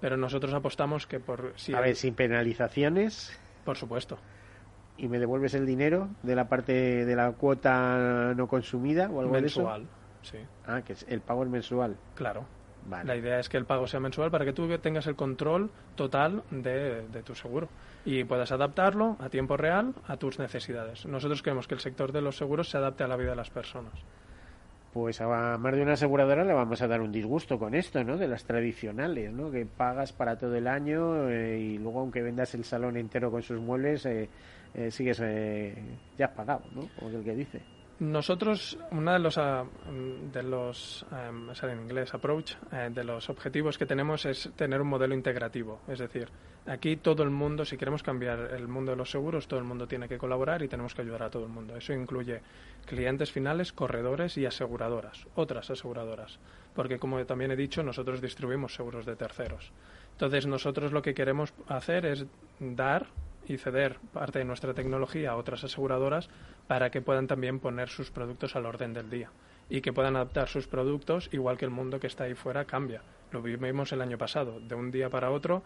[0.01, 1.55] Pero nosotros apostamos que por...
[1.57, 3.37] Si a ver, sin penalizaciones.
[3.65, 4.17] Por supuesto.
[4.97, 9.33] ¿Y me devuelves el dinero de la parte de la cuota no consumida o algo
[9.33, 9.89] mensual,
[10.23, 10.39] sí.
[10.65, 11.97] Ah, que es el pago es mensual.
[12.15, 12.47] Claro.
[12.89, 16.43] La idea es que el pago sea mensual para que tú tengas el control total
[16.51, 17.69] de, tu seguro
[18.05, 21.05] y puedas adaptarlo a tiempo real a tus necesidades.
[21.07, 23.51] Nosotros queremos que el sector de los seguros se adapte a la vida de las
[23.51, 23.93] personas.
[24.93, 28.17] Pues a más de una aseguradora le vamos a dar un disgusto con esto, ¿no?
[28.17, 29.51] De las tradicionales, ¿no?
[29.51, 33.43] Que pagas para todo el año eh, y luego aunque vendas el salón entero con
[33.43, 34.31] sus muebles, eh,
[34.75, 35.19] eh, sigues,
[36.17, 36.89] ya has pagado, ¿no?
[36.99, 37.76] Como el que dice.
[37.99, 39.65] Nosotros, uno de los, ah,
[40.31, 44.89] de los em, en inglés, approach, eh, de los objetivos que tenemos es tener un
[44.89, 45.81] modelo integrativo.
[45.89, 46.29] Es decir,
[46.67, 49.89] aquí todo el mundo, si queremos cambiar el mundo de los seguros, todo el mundo
[49.89, 51.75] tiene que colaborar y tenemos que ayudar a todo el mundo.
[51.75, 52.43] Eso incluye
[52.85, 56.39] clientes finales, corredores y aseguradoras, otras aseguradoras.
[56.75, 59.73] Porque, como también he dicho, nosotros distribuimos seguros de terceros.
[60.13, 62.27] Entonces, nosotros lo que queremos hacer es
[62.61, 63.07] dar
[63.49, 66.29] y ceder parte de nuestra tecnología a otras aseguradoras
[66.67, 69.31] para que puedan también poner sus productos al orden del día
[69.69, 73.03] y que puedan adaptar sus productos igual que el mundo que está ahí fuera cambia.
[73.33, 75.65] Lo vimos el año pasado, de un día para otro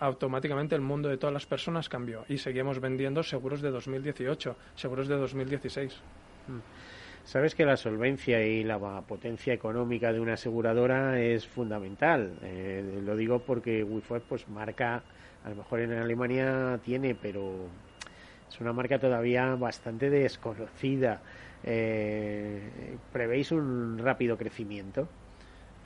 [0.00, 5.08] automáticamente el mundo de todas las personas cambió y seguimos vendiendo seguros de 2018, seguros
[5.08, 5.94] de 2016.
[6.48, 6.58] Mm.
[7.24, 12.38] Sabes que la solvencia y la potencia económica de una aseguradora es fundamental.
[12.42, 15.02] Eh, lo digo porque Wi-Fi pues marca,
[15.46, 17.68] a lo mejor en Alemania tiene, pero
[18.50, 21.22] es una marca todavía bastante desconocida.
[21.62, 25.08] Eh, ¿Prevéis un rápido crecimiento?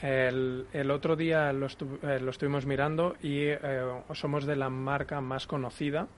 [0.00, 3.58] El, otro día lo, eh, estuvimos mirando y eh,
[4.14, 6.08] somos de la marca más conocida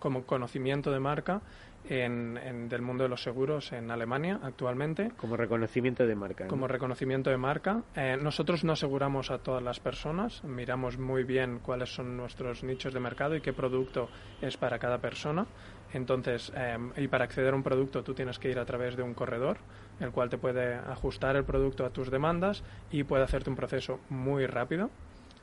[0.00, 1.40] como conocimiento de marca
[1.88, 5.10] en, del mundo de los seguros en Alemania actualmente.
[5.16, 6.46] Como reconocimiento de marca.
[6.46, 7.82] Como reconocimiento de marca.
[7.94, 12.94] Eh, nosotros no aseguramos a todas las personas, miramos muy bien cuáles son nuestros nichos
[12.94, 14.08] de mercado y qué producto
[14.40, 15.46] es para cada persona.
[15.92, 19.02] Entonces, eh, y para acceder a un producto tú tienes que ir a través de
[19.02, 19.58] un corredor,
[20.00, 24.00] el cual te puede ajustar el producto a tus demandas y puede hacerte un proceso
[24.08, 24.90] muy rápido.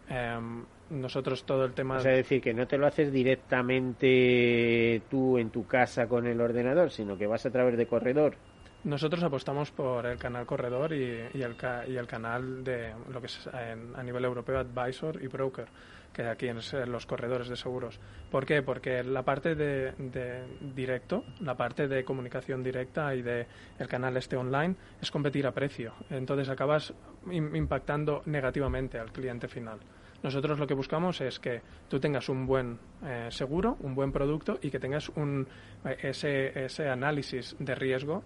[0.09, 1.97] Em, nosotros todo el tema...
[1.97, 6.89] Es decir, que no te lo haces directamente tú en tu casa con el ordenador,
[6.91, 8.35] sino que vas a través de corredor.
[8.83, 11.55] Nosotros apostamos por el canal corredor y, el,
[11.87, 15.67] y el canal de lo que es a nivel europeo advisor y broker,
[16.13, 17.99] que aquí en los corredores de seguros.
[18.31, 18.61] ¿Por qué?
[18.61, 19.93] Porque la parte de,
[20.73, 25.51] directo, la parte de comunicación directa y de el canal este online es competir a
[25.51, 25.93] precio.
[26.09, 26.93] Entonces acabas
[27.29, 29.79] impactando negativamente al cliente final.
[30.21, 34.59] Nosotros lo que buscamos es que tú tengas un buen eh, seguro, un buen producto
[34.61, 35.47] y que tengas un,
[35.85, 38.23] eh, ese, ese análisis de riesgo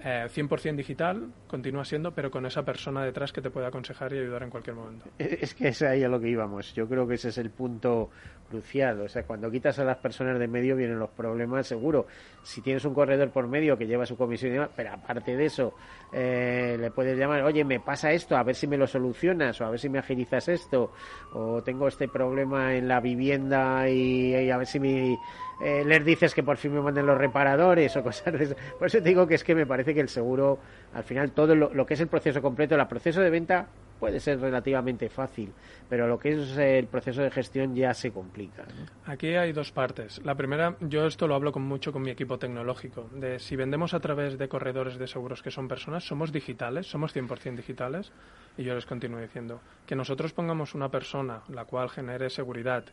[0.00, 4.18] eh, 100% digital, continúa siendo, pero con esa persona detrás que te puede aconsejar y
[4.18, 5.06] ayudar en cualquier momento.
[5.18, 6.74] Es que es ahí a lo que íbamos.
[6.74, 8.10] Yo creo que ese es el punto
[8.48, 9.00] crucial.
[9.00, 12.06] O sea, cuando quitas a las personas de medio vienen los problemas, seguro.
[12.42, 15.46] Si tienes un corredor por medio que lleva su comisión y demás, pero aparte de
[15.46, 15.74] eso,
[16.12, 19.64] eh, le puedes llamar, oye, me pasa esto, a ver si me lo solucionas, o
[19.64, 20.92] a ver si me agilizas esto,
[21.32, 25.18] o tengo este problema en la vivienda y, a ver si me,
[25.60, 28.56] eh, les dices que por fin me manden los reparadores o cosas de eso.
[28.78, 30.58] Por eso te digo que es que me parece parece que el seguro,
[30.94, 33.68] al final, todo lo, lo que es el proceso completo, el proceso de venta
[34.00, 35.52] puede ser relativamente fácil,
[35.88, 38.64] pero lo que es el proceso de gestión ya se complica.
[39.06, 40.20] Aquí hay dos partes.
[40.24, 43.94] La primera, yo esto lo hablo con mucho con mi equipo tecnológico, de si vendemos
[43.94, 48.12] a través de corredores de seguros que son personas, somos digitales, somos 100% digitales,
[48.58, 52.84] y yo les continúo diciendo que nosotros pongamos una persona la cual genere seguridad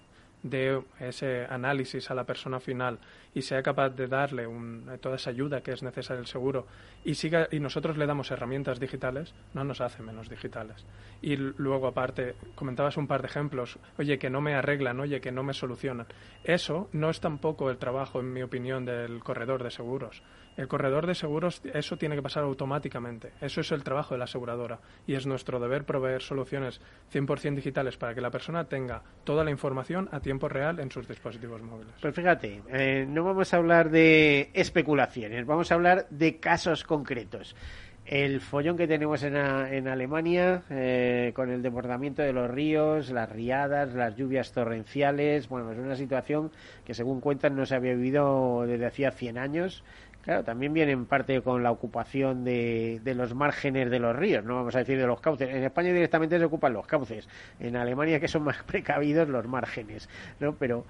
[0.44, 3.00] de ese análisis a la persona final
[3.34, 4.46] y sea capaz de darle
[5.02, 6.68] toda esa ayuda que es necesaria el seguro
[7.04, 10.86] y siga y nosotros le damos herramientas digitales, no nos hace menos digitales.
[11.22, 15.32] Y luego aparte comentabas un par de ejemplos, oye que no me arreglan, oye que
[15.32, 16.08] no me solucionan.
[16.44, 20.22] Eso no es tampoco el trabajo, en mi opinión, del corredor de seguros.
[20.56, 23.32] El corredor de seguros, eso tiene que pasar automáticamente.
[23.42, 24.80] Eso es el trabajo de la aseguradora.
[25.08, 26.80] Y es nuestro deber proveer soluciones
[27.12, 31.08] 100% digitales para que la persona tenga toda la información a tiempo real en sus
[31.08, 31.94] dispositivos móviles.
[32.02, 37.56] Pues fíjate, eh, no vamos a hablar de especulaciones, vamos a hablar de casos concretos.
[38.06, 43.32] El follón que tenemos en, en Alemania eh, con el desbordamiento de los ríos, las
[43.32, 46.52] riadas, las lluvias torrenciales, bueno, es una situación
[46.84, 49.86] que según cuentan no se había vivido desde hacía 100 años
[50.24, 54.56] Claro, también viene en parte con la ocupación de, los márgenes de los ríos, no
[54.56, 55.50] vamos a decir de los cauces.
[55.50, 57.28] En España directamente se ocupan los cauces,
[57.60, 60.08] en Alemania que son más precavidos los márgenes,
[60.40, 60.56] ¿no?
[60.56, 60.86] Pero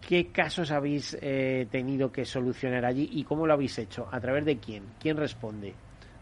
[0.00, 4.08] ¿qué casos habéis eh, tenido que solucionar allí y cómo lo habéis hecho?
[4.10, 4.82] ¿A través de quién?
[4.98, 5.76] ¿Quién responde?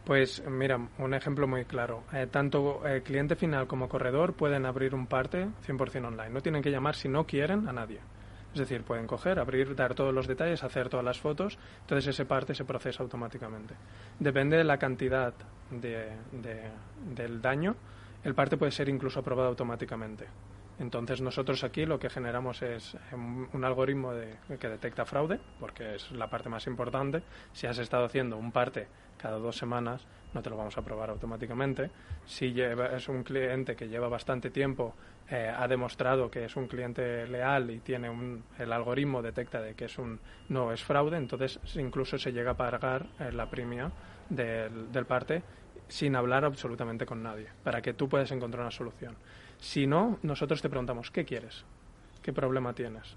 [0.05, 2.05] Pues mira, un ejemplo muy claro.
[2.13, 6.29] Eh, tanto el cliente final como corredor pueden abrir un parte 100% online.
[6.29, 8.01] No tienen que llamar si no quieren a nadie.
[8.53, 12.25] Es decir, pueden coger, abrir, dar todos los detalles, hacer todas las fotos, entonces ese
[12.25, 13.75] parte se procesa automáticamente.
[14.19, 15.33] Depende de la cantidad
[15.71, 16.09] de,
[17.15, 17.77] del daño,
[18.25, 20.27] el parte puede ser incluso aprobado automáticamente.
[20.81, 24.13] Entonces nosotros aquí lo que generamos es un, algoritmo
[24.59, 27.23] que detecta fraude, porque es la parte más importante.
[27.53, 31.11] Si has estado haciendo un parte cada dos semanas, no te lo vamos a aprobar
[31.11, 31.91] automáticamente.
[32.25, 34.95] Si es un cliente que lleva bastante tiempo,
[35.29, 39.75] eh, ha demostrado que es un cliente leal y tiene un, el algoritmo detecta de
[39.75, 40.19] que es un
[40.49, 43.93] no es fraude, entonces incluso se llega a pagar eh, la premia
[44.31, 45.43] del, del parte
[45.89, 49.17] sin hablar absolutamente con nadie, para que tú puedas encontrar una solución.
[49.61, 51.65] Si no, nosotros te preguntamos, ¿qué quieres?
[52.23, 53.17] ¿Qué problema tienes?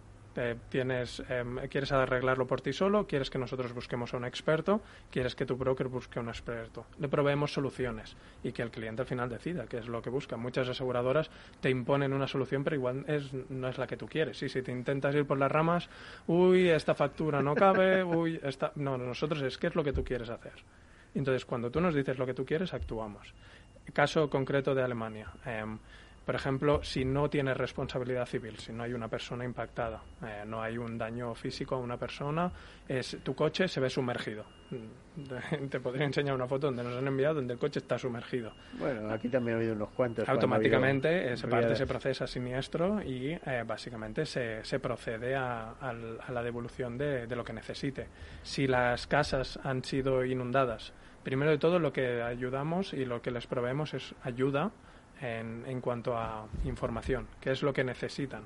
[0.69, 3.05] tienes, em, ¿Quieres arreglarlo por ti solo?
[3.05, 4.81] ¿Quieres que nosotros busquemos a un experto?
[5.11, 6.87] ¿Quieres que tu broker busque a un experto?
[6.99, 10.35] Le proveemos soluciones y que el cliente al final decida qué es lo que busca.
[10.37, 11.29] Muchas aseguradoras
[11.61, 14.41] te imponen una solución, pero igual es, no es la que tú quieres.
[14.41, 15.87] Y si te intentas ir por las ramas,
[16.27, 18.71] uy, esta factura no cabe, uy, esta...
[18.75, 20.53] No, nosotros es qué es lo que tú quieres hacer.
[21.13, 23.33] Entonces, cuando tú nos dices lo que tú quieres, actuamos.
[23.93, 25.31] Caso concreto de Alemania.
[25.45, 25.77] Em,
[26.25, 30.61] por ejemplo, si no tienes responsabilidad civil, si no hay una persona impactada, eh, no
[30.61, 32.49] hay un daño físico a una persona,
[32.87, 34.45] es, tu coche se ve sumergido.
[35.69, 38.53] Te podría enseñar una foto donde nos han enviado donde el coche está sumergido.
[38.79, 40.27] Bueno, aquí también ha habido unos cuantos.
[40.27, 45.75] Automáticamente ese parte se procesa siniestro y eh, básicamente se, se procede a,
[46.29, 48.07] la devolución de, de lo que necesite.
[48.43, 53.31] Si las casas han sido inundadas, primero de todo lo que ayudamos y lo que
[53.31, 54.71] les proveemos es ayuda
[55.23, 58.43] en, cuanto a información, qué es lo que necesitan.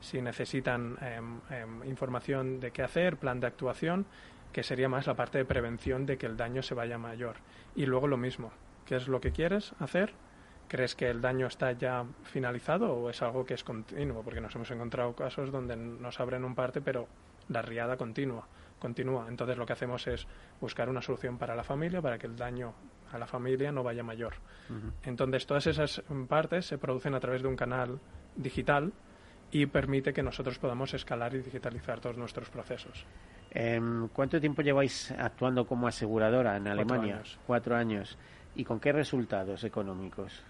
[0.00, 4.06] Si necesitan em, em, información de qué hacer, plan de actuación,
[4.52, 7.36] que sería más la parte de prevención de que el daño se vaya mayor.
[7.74, 8.52] Y luego lo mismo,
[8.86, 10.12] ¿qué es lo que quieres hacer?
[10.68, 14.22] ¿Crees que el daño está ya finalizado o es algo que es continuo?
[14.22, 17.08] Porque nos hemos encontrado casos donde nos abren un parte, pero
[17.48, 18.46] la riada continua,
[18.78, 19.26] continúa.
[19.28, 20.26] Entonces lo que hacemos es
[20.60, 22.74] buscar una solución para la familia, para que el daño
[23.12, 24.34] a la familia no vaya mayor.
[25.02, 27.98] Entonces, todas esas partes se producen a través de un canal
[28.36, 28.92] digital
[29.50, 33.06] y permite que nosotros podamos escalar y digitalizar todos nuestros procesos.
[33.50, 36.84] Em, ¿Cuánto tiempo lleváis actuando como aseguradora en Alemania?
[36.86, 37.38] Cuatro años.
[37.46, 38.18] Cuatro años.
[38.56, 40.42] ¿Y con qué resultados económicos?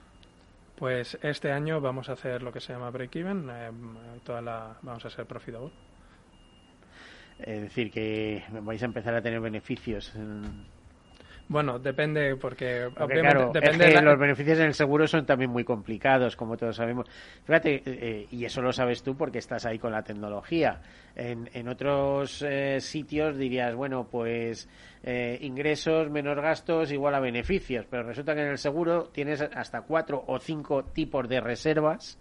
[0.76, 5.04] Pues este año vamos a hacer lo que se llama break-even, em, toda la, vamos
[5.04, 5.70] a ser profitable.
[7.38, 10.12] Es decir, que vais a empezar a tener beneficios.
[11.48, 16.58] Bueno, depende porque, claro, depende los beneficios en el seguro son también muy complicados, como
[16.58, 17.06] todos sabemos.
[17.44, 20.82] Fíjate, eh, y eso lo sabes tú porque estás ahí con la tecnología.
[21.16, 24.68] En, en otros eh, sitios dirías, bueno, pues
[25.02, 29.80] eh, ingresos menos gastos igual a beneficios, pero resulta que en el seguro tienes hasta
[29.82, 32.18] cuatro o cinco tipos de reservas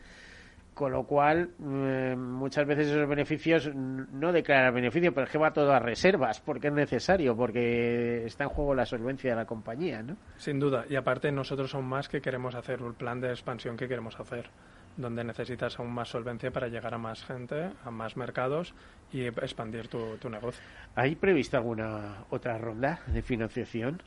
[0.77, 5.51] con lo cual mm, muchas veces esos beneficios no declaran beneficio, pero es que va
[5.51, 10.03] todo a reservas, porque es necesario, porque está en juego la solvencia de la compañía,
[10.03, 10.15] ¿no?
[10.35, 13.87] Sin duda, y aparte nosotros aún más que queremos hacer, el plan de expansión que
[13.87, 14.51] queremos hacer.
[14.97, 18.73] donde necesitas aún más solvencia para llegar a más gente, a más mercados
[19.11, 20.63] y expandir tu, tu negocio.
[20.95, 24.01] ¿Hay previsto alguna otra ronda de financiación?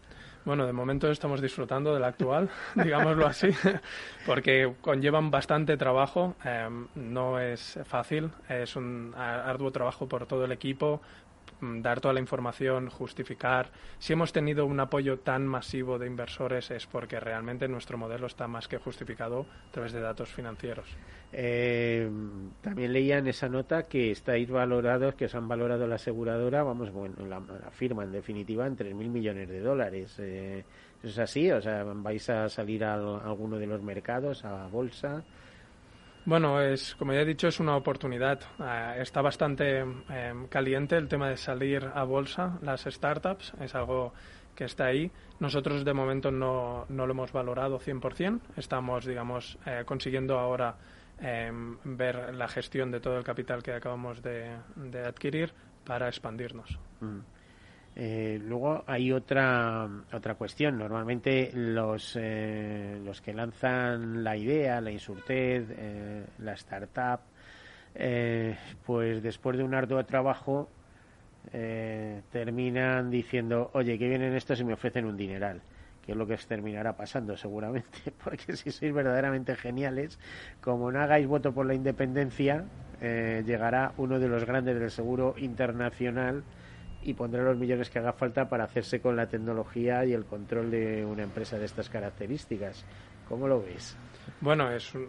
[0.44, 3.50] Bueno, de momento estamos disfrutando de la actual, digámoslo así,
[4.26, 6.34] porque conllevan bastante trabajo.
[6.44, 11.02] Em, no es fácil, es un arduo trabajo por todo el equipo,
[11.60, 13.70] dar toda la información, justificar.
[13.98, 18.46] Si hemos tenido un apoyo tan masivo de inversores es porque realmente nuestro modelo está
[18.48, 20.86] más que justificado a través de datos financieros.
[21.32, 22.10] Eh,
[22.60, 26.90] también leía en esa nota que estáis valorados, que os han valorado la aseguradora, vamos,
[26.90, 27.40] bueno, la,
[27.70, 30.16] firma en definitiva en 3.000 millones de dólares.
[30.18, 30.64] Eh,
[31.02, 31.50] ¿Eso es así?
[31.50, 35.24] O sea, ¿vais a salir a alguno de los mercados, a bolsa?
[36.24, 38.40] Bueno, es, como ya he dicho, es una oportunidad.
[38.58, 44.12] Eh, está bastante em, caliente el tema de salir a bolsa, las startups, es algo
[44.54, 45.10] que está ahí.
[45.38, 48.40] Nosotros de momento no, no lo hemos valorado 100%.
[48.56, 50.76] Estamos, digamos, eh, consiguiendo ahora
[51.18, 54.50] em, ver la gestión de todo el capital que acabamos de,
[55.06, 55.52] adquirir
[55.84, 56.78] para expandirnos.
[57.00, 57.20] Mm.
[57.96, 60.78] Eh, luego hay otra otra cuestión.
[60.78, 67.20] Normalmente los eh, los que lanzan la idea, la insurtez, eh, la startup,
[68.86, 70.68] pues después de un arduo trabajo
[72.30, 75.60] terminan diciendo, oye, que vienen estos y me ofrecen un dineral
[76.04, 80.18] que es lo que os terminará pasando seguramente, porque si sois verdaderamente geniales,
[80.62, 82.64] como no hagáis voto por la independencia,
[83.00, 86.44] llegará uno de los grandes del seguro internacional
[87.02, 90.70] y pondrá los millones que haga falta para hacerse con la tecnología y el control
[90.70, 92.84] de una empresa de estas características.
[93.28, 93.96] ¿Cómo lo ves?
[94.40, 95.06] Bueno, es, eh,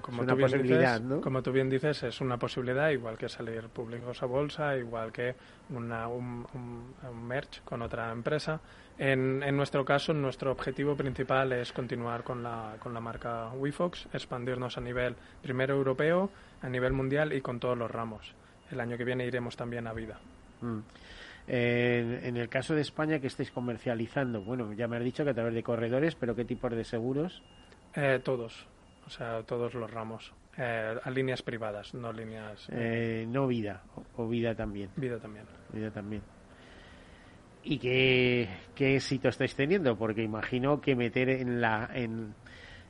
[0.00, 1.20] como una posibilidad, ¿no?
[1.20, 5.34] Como tú bien dices, es una posibilidad, igual que salir públicos a bolsa, igual que
[5.70, 8.60] una, un, un, merge con otra empresa.
[8.96, 14.08] En, en, nuestro caso, nuestro objetivo principal es continuar con la, con la marca WeFox,
[14.12, 16.30] expandirnos a nivel primero europeo,
[16.62, 18.34] a nivel mundial y con todos los ramos.
[18.70, 20.18] El año que viene iremos también a vida.
[20.60, 20.78] Mm.
[21.48, 24.42] En el caso de España, que estáis comercializando?
[24.42, 27.42] Bueno, ya me has dicho que a través de corredores, pero ¿qué tipos de seguros?
[27.94, 28.66] Eh, todos,
[29.06, 30.32] o sea, todos los ramos.
[30.56, 32.68] Eh, a líneas privadas, no líneas.
[32.70, 33.82] Eh, no vida,
[34.16, 34.90] o, vida también.
[34.96, 35.46] Vida también.
[35.72, 36.22] Vida también.
[37.62, 39.96] ¿Y qué, qué éxito estáis teniendo?
[39.96, 41.88] Porque imagino que meter en la.
[41.94, 42.34] En,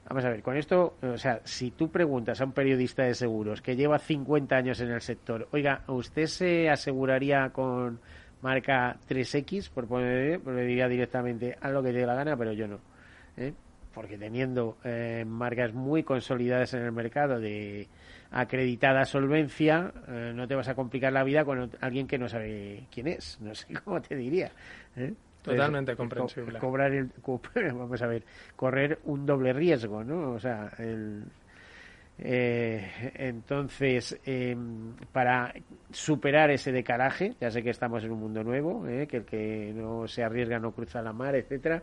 [0.09, 3.61] Vamos a ver, con esto, o sea, si tú preguntas a un periodista de seguros
[3.61, 8.01] que lleva 50 años en el sector, oiga, ¿usted se aseguraría con
[8.43, 9.70] marca 3X?
[9.70, 12.66] Por poner, pues le diría directamente, haz lo que te dé la gana, pero yo
[12.66, 12.80] no.
[13.36, 13.53] ¿eh?
[13.95, 17.89] Porque teniendo eh, marcas muy consolidadas en el mercado de
[18.30, 22.86] acreditada solvencia, eh, no te vas a complicar la vida con alguien que no sabe
[22.91, 23.39] quién es.
[23.41, 24.53] No sé cómo te diría.
[24.97, 25.14] ¿eh?
[25.43, 26.59] Totalmente comprensible.
[26.59, 27.11] cobrar el,
[27.74, 28.24] vamos a ver,
[28.57, 30.32] correr un doble riesgo, ¿no?
[30.32, 31.24] O sea, el,
[32.19, 35.55] eh, entonces, em, para
[35.91, 39.73] superar ese decalaje, ya sé que estamos en un mundo nuevo, eh, que el que
[39.75, 41.83] no se arriesga no cruza la mar, etcétera.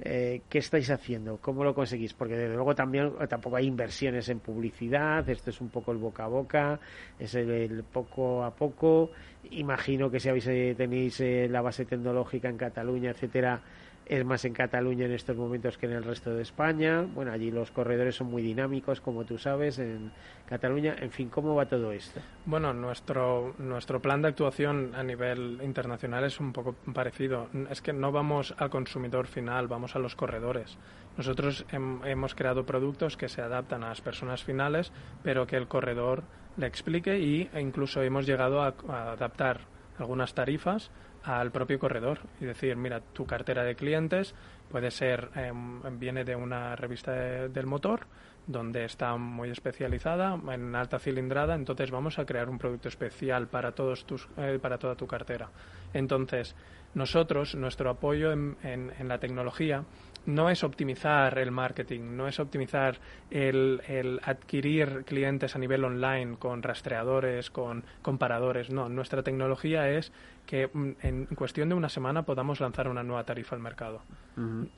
[0.00, 1.38] Eh, ¿Qué estáis haciendo?
[1.38, 2.14] ¿Cómo lo conseguís?
[2.14, 6.24] Porque desde luego también tampoco hay inversiones en publicidad, esto es un poco el boca
[6.24, 6.80] a boca,
[7.18, 9.10] es el, poco a poco.
[9.50, 13.60] Imagino que si habéis, eh, tenéis eh, la base tecnológica en Cataluña, etcétera,
[14.06, 17.02] es más en Cataluña en estos momentos que en el resto de España.
[17.02, 20.12] Bueno, allí los corredores son muy dinámicos, como tú sabes, en
[20.46, 20.96] Cataluña.
[21.00, 22.20] En fin, ¿cómo va todo esto?
[22.44, 27.48] Bueno, nuestro, nuestro plan de actuación a nivel internacional es un poco parecido.
[27.70, 30.76] Es que no vamos al consumidor final, vamos a los corredores.
[31.16, 34.92] Nosotros hemos creado productos que se adaptan a las personas finales,
[35.22, 36.24] pero que el corredor
[36.56, 38.74] le explique y, e incluso hemos llegado a
[39.12, 39.60] adaptar
[39.98, 40.90] algunas tarifas
[41.24, 44.34] al propio corredor y decir, mira, tu cartera de clientes
[44.70, 48.06] puede ser, em, viene de una revista del motor
[48.46, 53.72] donde está muy especializada en alta cilindrada, entonces vamos a crear un producto especial para
[53.72, 55.48] todos tus, eh, para toda tu cartera.
[55.94, 56.54] Entonces,
[56.92, 59.84] nosotros, nuestro apoyo en, en la tecnología
[60.26, 62.98] no es optimizar el marketing, no es optimizar
[63.30, 70.12] el, el, adquirir clientes a nivel online con rastreadores, con comparadores, no, nuestra tecnología es
[70.46, 74.02] que mm, en cuestión de una semana podamos lanzar una nueva tarifa al mercado,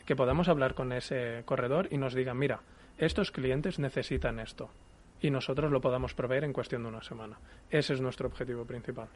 [0.05, 2.61] que podamos hablar con ese corredor y nos digan, mira,
[2.99, 4.71] estos clientes necesitan esto
[5.21, 7.39] y nosotros lo podamos proveer en cuestión de una semana.
[7.71, 9.09] Ese es nuestro objetivo principal.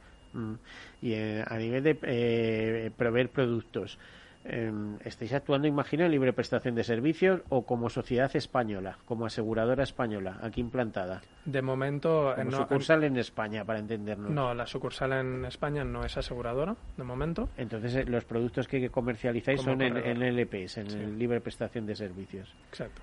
[1.03, 3.99] Y eh, a nivel de eh, proveer productos,
[4.43, 9.83] Em, estáis actuando, imagino, en libre prestación de servicios o como sociedad española, como aseguradora
[9.83, 11.21] española, aquí implantada.
[11.45, 12.33] De momento.
[12.35, 14.31] Como sucursal en, España, para entendernos.
[14.31, 17.51] No, la sucursal en España no es aseguradora, de momento.
[17.59, 22.55] Entonces, eh, los productos que comercializáis son en, en, LPs, en libre prestación de servicios.
[22.71, 23.03] Exacto.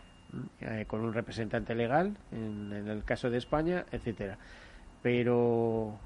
[0.62, 4.40] eh, con un representante legal, en, en, el caso de España, etcétera.
[5.04, 6.00] Pero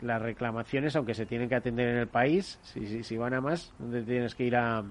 [0.00, 3.72] las reclamaciones, aunque se tienen que atender en el país, si, si, van a más,
[3.78, 4.84] donde tienes que ir a,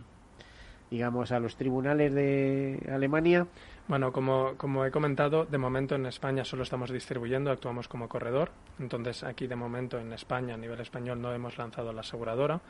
[0.89, 3.47] digamos, a los tribunales de Alemania.
[3.87, 8.51] Bueno, como, como he comentado, de momento en España solo estamos distribuyendo, actuamos como corredor.
[8.79, 12.61] Entonces, aquí de momento en España, a nivel español, no hemos lanzado la aseguradora.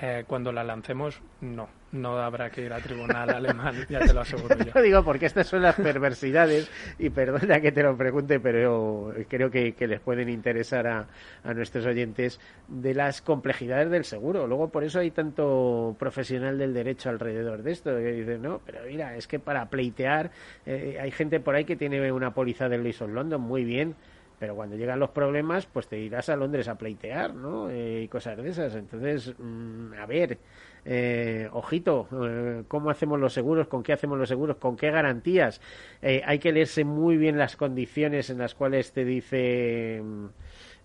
[0.00, 4.22] Eh, cuando la lancemos, no, no habrá que ir a tribunal alemán, ya te lo
[4.22, 4.72] aseguro yo.
[4.74, 6.68] Lo digo porque estas son las perversidades,
[6.98, 11.06] y perdona que te lo pregunte, pero creo que, les pueden interesar a,
[11.44, 14.48] a, nuestros oyentes de las complejidades del seguro.
[14.48, 18.80] Luego, por eso hay tanto profesional del derecho alrededor de esto, que dicen, no, pero
[18.88, 20.32] mira, es que para pleitear,
[20.66, 23.94] eh, hay gente por ahí que tiene una póliza Lloyd's of London muy bien
[24.38, 27.70] pero cuando llegan los problemas, pues te irás a Londres a pleitear, ¿no?
[27.70, 28.74] Eh, y cosas de esas.
[28.74, 30.38] Entonces, mmm, a ver,
[30.84, 33.68] eh, ojito, eh, ¿cómo hacemos los seguros?
[33.68, 34.56] ¿Con qué hacemos los seguros?
[34.56, 35.60] ¿Con qué garantías?
[36.02, 40.02] Eh, hay que leerse muy bien las condiciones en las cuales te dice...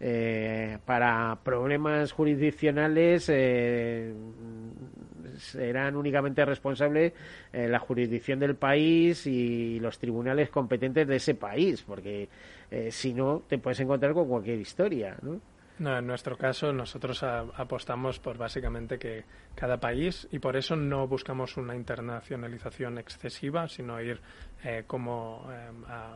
[0.02, 3.30] Eh, para problemas jurisdiccionales
[5.38, 7.14] serán únicamente responsables
[7.54, 12.30] eh, la jurisdicción del país y los tribunales competentes de ese país, porque
[12.72, 15.40] eh, si no te puedes encontrar con cualquier historia, ¿no?
[15.80, 19.24] No, en nuestro caso nosotros a, apostamos por básicamente que
[19.56, 24.20] cada país y por eso no buscamos una internacionalización excesiva, sino ir
[24.64, 25.70] eh, como eh,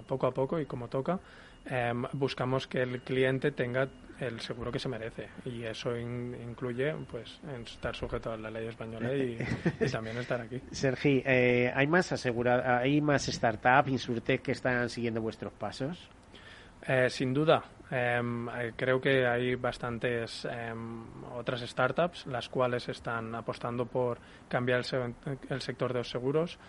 [0.05, 1.17] poco a poco y como toca.
[1.65, 3.87] Eh, buscamos que el cliente tenga
[4.27, 8.67] el seguro que se merece y eso in, incluye pues estar sujeto a la ley
[8.67, 9.37] española y,
[9.79, 10.61] y también estar aquí.
[10.71, 16.09] Sergi, eh, ¿hay más asegura hay más startups, Insurtech que están siguiendo vuestros pasos?
[16.85, 18.21] Eh, sin duda, eh,
[18.75, 20.73] creo que hay bastantes eh,
[21.33, 24.19] otras startups las cuales están apostando por
[24.49, 24.97] cambiar el, se
[25.49, 26.59] el sector de los seguros.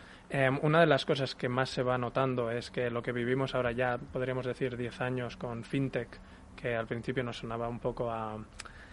[0.63, 3.73] una de las cosas que más se va notando es que lo que vivimos ahora
[3.73, 6.21] ya, podríamos decir, 10 años con FinTech,
[6.65, 8.39] que al principio nos sonaba un poco a,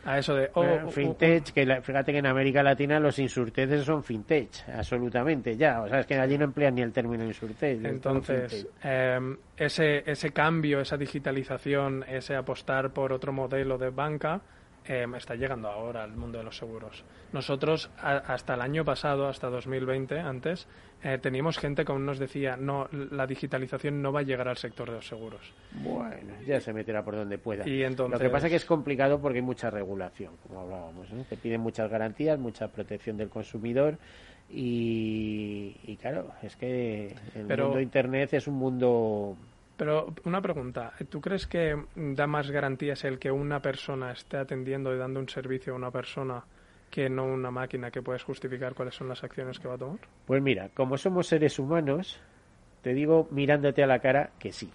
[0.03, 3.17] a eso de oh, bueno, fintech, oh, que la, fíjate que en América Latina los
[3.17, 7.23] insurteces son fintech, absolutamente ya, o sea, es que allí no emplean ni el término
[7.23, 7.81] insurtech.
[7.85, 14.41] Entonces, eh, ese, ese cambio, esa digitalización, ese apostar por otro modelo de banca,
[14.85, 17.03] eh, está llegando ahora al mundo de los seguros.
[17.33, 20.67] Nosotros, a, hasta el año pasado, hasta 2020, antes,
[21.03, 24.57] eh, teníamos gente que aún nos decía, no, la digitalización no va a llegar al
[24.57, 25.53] sector de los seguros.
[25.83, 27.67] Bueno, ya se meterá por donde pueda.
[27.67, 28.19] Y entonces...
[28.19, 31.11] Lo que pasa es que es complicado porque hay mucha regulación, como hablábamos.
[31.11, 31.23] ¿no?
[31.23, 33.97] Te piden muchas garantías, mucha protección del consumidor.
[34.49, 37.65] Y, y claro, es que el Pero...
[37.65, 39.37] mundo de Internet es un mundo
[39.81, 44.93] pero una pregunta, ¿tú crees que da más garantías el que una persona esté atendiendo
[44.93, 46.43] y dando un servicio a una persona
[46.91, 49.97] que no una máquina que puedes justificar cuáles son las acciones que va a tomar?
[50.27, 52.21] Pues mira, como somos seres humanos,
[52.83, 54.71] te digo mirándote a la cara que sí.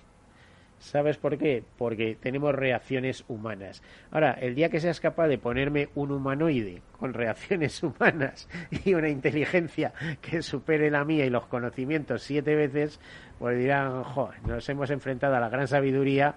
[0.79, 1.65] ¿Sabes por qué?
[1.79, 3.83] Porque tenemos reacciones humanas.
[4.11, 8.49] Ahora, el día que seas capaz de ponerme un humanoide con reacciones humanas
[8.85, 13.01] y una inteligencia que supere la mía y los conocimientos siete veces,
[13.39, 16.37] pues dirán, jo, nos hemos enfrentado a la gran sabiduría,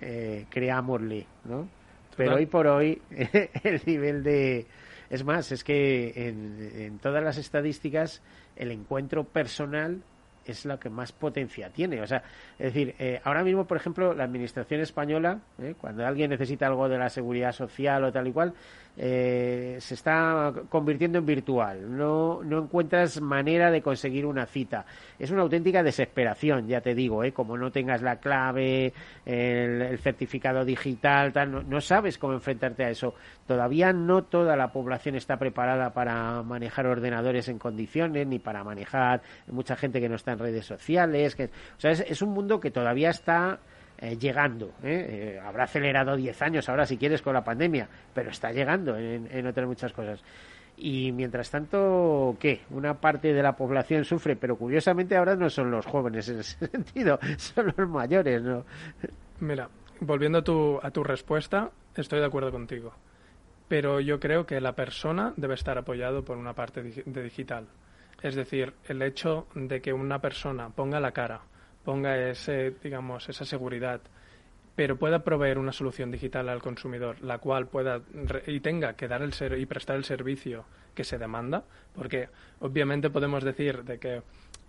[0.00, 1.68] eh, creámosle, ¿no?
[2.16, 3.00] Pero hoy por hoy,
[3.64, 4.66] el nivel de...
[5.08, 8.22] Es más, es que en, en todas las estadísticas
[8.54, 10.02] el encuentro personal
[10.44, 12.00] es lo que más potencia tiene.
[12.00, 12.22] O sea,
[12.58, 16.88] es decir, eh, ahora mismo, por ejemplo, la administración española, eh, cuando alguien necesita algo
[16.88, 18.54] de la seguridad social o tal y cual,
[18.96, 21.96] eh, se está convirtiendo en virtual.
[21.96, 24.84] No, no encuentras manera de conseguir una cita.
[25.18, 27.32] Es una auténtica desesperación, ya te digo, ¿eh?
[27.32, 28.92] como no tengas la clave,
[29.24, 33.14] el, certificado digital, tal, no, no sabes cómo enfrentarte a eso.
[33.46, 39.22] Todavía no toda la población está preparada para manejar ordenadores en condiciones, ni para manejar
[39.46, 41.36] mucha gente que no está en redes sociales.
[41.36, 43.60] Que, o sea, es, es un mundo que todavía está
[44.00, 44.72] eh, llegando.
[44.82, 45.36] ¿eh?
[45.36, 49.28] Eh, habrá acelerado 10 años ahora, si quieres, con la pandemia, pero está llegando en,
[49.30, 50.22] en otras muchas cosas.
[50.76, 52.62] Y mientras tanto, ¿qué?
[52.70, 56.66] Una parte de la población sufre, pero curiosamente ahora no son los jóvenes en ese
[56.70, 58.64] sentido, son los mayores, ¿no?
[59.40, 59.68] Mira,
[60.00, 62.94] volviendo a tu, a tu respuesta, estoy de acuerdo contigo.
[63.68, 67.66] Pero yo creo que la persona debe estar apoyado por una parte de digital.
[68.22, 71.42] Es decir, el hecho de que una persona ponga la cara,
[71.84, 74.00] ponga ese, digamos, esa seguridad,
[74.76, 78.00] pero pueda proveer una solución digital al consumidor, la cual pueda
[78.46, 80.64] y tenga que dar el ser y prestar el servicio
[80.94, 81.64] que se demanda,
[81.94, 82.28] porque
[82.60, 84.22] obviamente podemos decir de que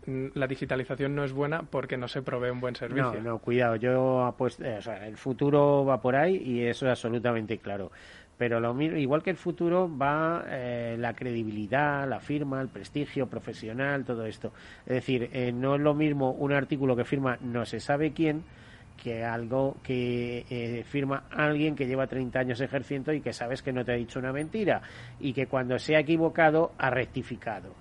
[0.05, 3.13] la digitalización no es buena porque no se provee un buen servicio.
[3.13, 6.85] No, no, cuidado, yo apuesto, eh, o sea, el futuro va por ahí y eso
[6.87, 7.91] es absolutamente claro
[8.41, 14.03] pero lo igual que el futuro va eh, la credibilidad, la firma, el prestigio profesional,
[14.03, 14.51] todo esto.
[14.83, 18.43] Es decir, eh, no es lo mismo un artículo que firma no se sabe quién
[18.97, 23.71] que algo que eh, firma alguien que lleva 30 años ejerciendo y que sabes que
[23.71, 24.81] no te ha dicho una mentira
[25.19, 27.75] y que cuando se ha equivocado ha rectificado.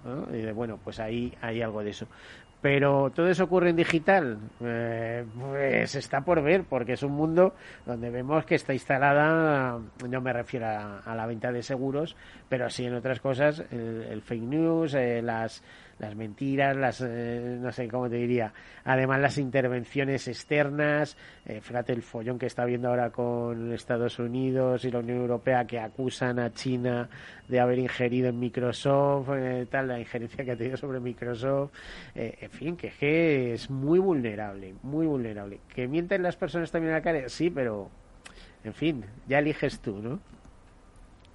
[0.55, 2.07] bueno, pues ahí hay algo de eso.
[2.61, 7.55] Pero todo eso ocurre en digital, eh, pues está por ver, porque es un mundo
[7.87, 12.17] donde vemos que está instalada, no me refiero a, la venta de seguros,
[12.51, 15.63] pero sí en otras cosas, el, fake news, eh, las
[16.01, 18.53] las mentiras, las eh, no sé cómo te diría,
[18.85, 24.85] además las intervenciones externas, eh, fíjate el follón que está viendo ahora con Estados Unidos
[24.85, 27.09] y la Unión Europea que acusan a China
[27.47, 31.73] de haber ingerido en Microsoft, eh, tal, la injerencia que ha tenido sobre Microsoft,
[32.15, 35.61] en fin, que, que es muy vulnerable, muy vulnerable.
[35.75, 37.91] Que mienten las personas también a la cara, sí, pero
[38.65, 40.21] en fin, ya eliges tú, ¿no?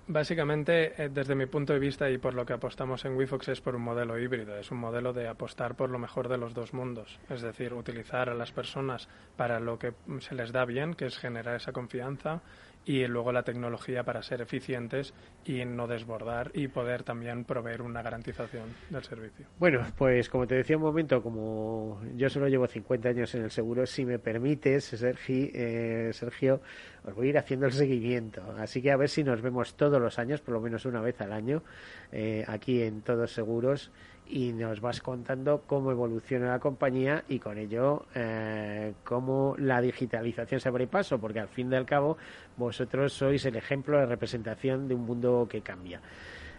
[0.07, 3.61] Básicamente, eh, desde mi punto de vista y por lo que apostamos en WiFox es
[3.61, 6.75] por un modelo híbrido, es un modelo de apostar por lo mejor de los dos
[6.75, 11.07] mundos, es decir, utilizar a las personas para lo que se les da bien, que
[11.07, 12.43] es generar esa confianza,
[12.85, 15.13] y luego la tecnología para ser eficientes
[15.43, 19.47] y no desbordar y poder también proveer una garantización del servicio.
[19.57, 23.51] Bueno, pues como te decía un momento, como yo solo llevo 50 años en el
[23.51, 26.61] seguro, si me permites, Sergio, eh, Sergio,
[27.03, 28.43] os voy a ir haciendo el seguimiento.
[28.57, 31.19] Así que a ver si nos vemos todos los años, por lo menos una vez
[31.21, 31.63] al año,
[32.11, 33.91] eh, aquí en Todos Seguros
[34.27, 40.59] y nos vas contando cómo evoluciona la compañía y con ello eh, cómo la digitalización
[40.59, 42.17] se abre paso, porque al fin y al cabo
[42.57, 46.01] vosotros sois el ejemplo de representación de un mundo que cambia.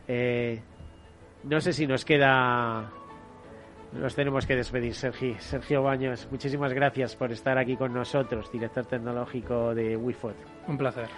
[0.07, 0.61] Eh,
[1.45, 2.91] no sé si nos queda
[3.93, 5.37] nos tenemos que despedir, Sergio.
[5.39, 10.35] Sergio Baños, muchísimas gracias por estar aquí con nosotros, director tecnológico de WIFOD.
[10.69, 11.09] Un placer.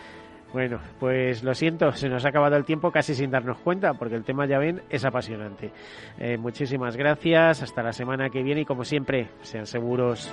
[0.52, 4.14] Bueno, pues lo siento, se nos ha acabado el tiempo casi sin darnos cuenta, porque
[4.14, 5.70] el tema, ya ven, es apasionante.
[6.18, 10.32] Eh, muchísimas gracias, hasta la semana que viene y como siempre, sean seguros.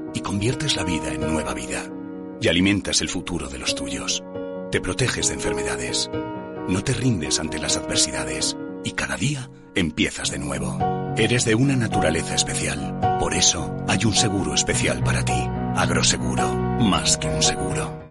[0.13, 1.83] y conviertes la vida en nueva vida.
[2.41, 4.23] Y alimentas el futuro de los tuyos.
[4.71, 6.09] Te proteges de enfermedades.
[6.67, 8.57] No te rindes ante las adversidades.
[8.83, 10.77] Y cada día empiezas de nuevo.
[11.17, 13.17] Eres de una naturaleza especial.
[13.19, 15.47] Por eso hay un seguro especial para ti.
[15.75, 16.55] Agroseguro.
[16.79, 18.10] Más que un seguro.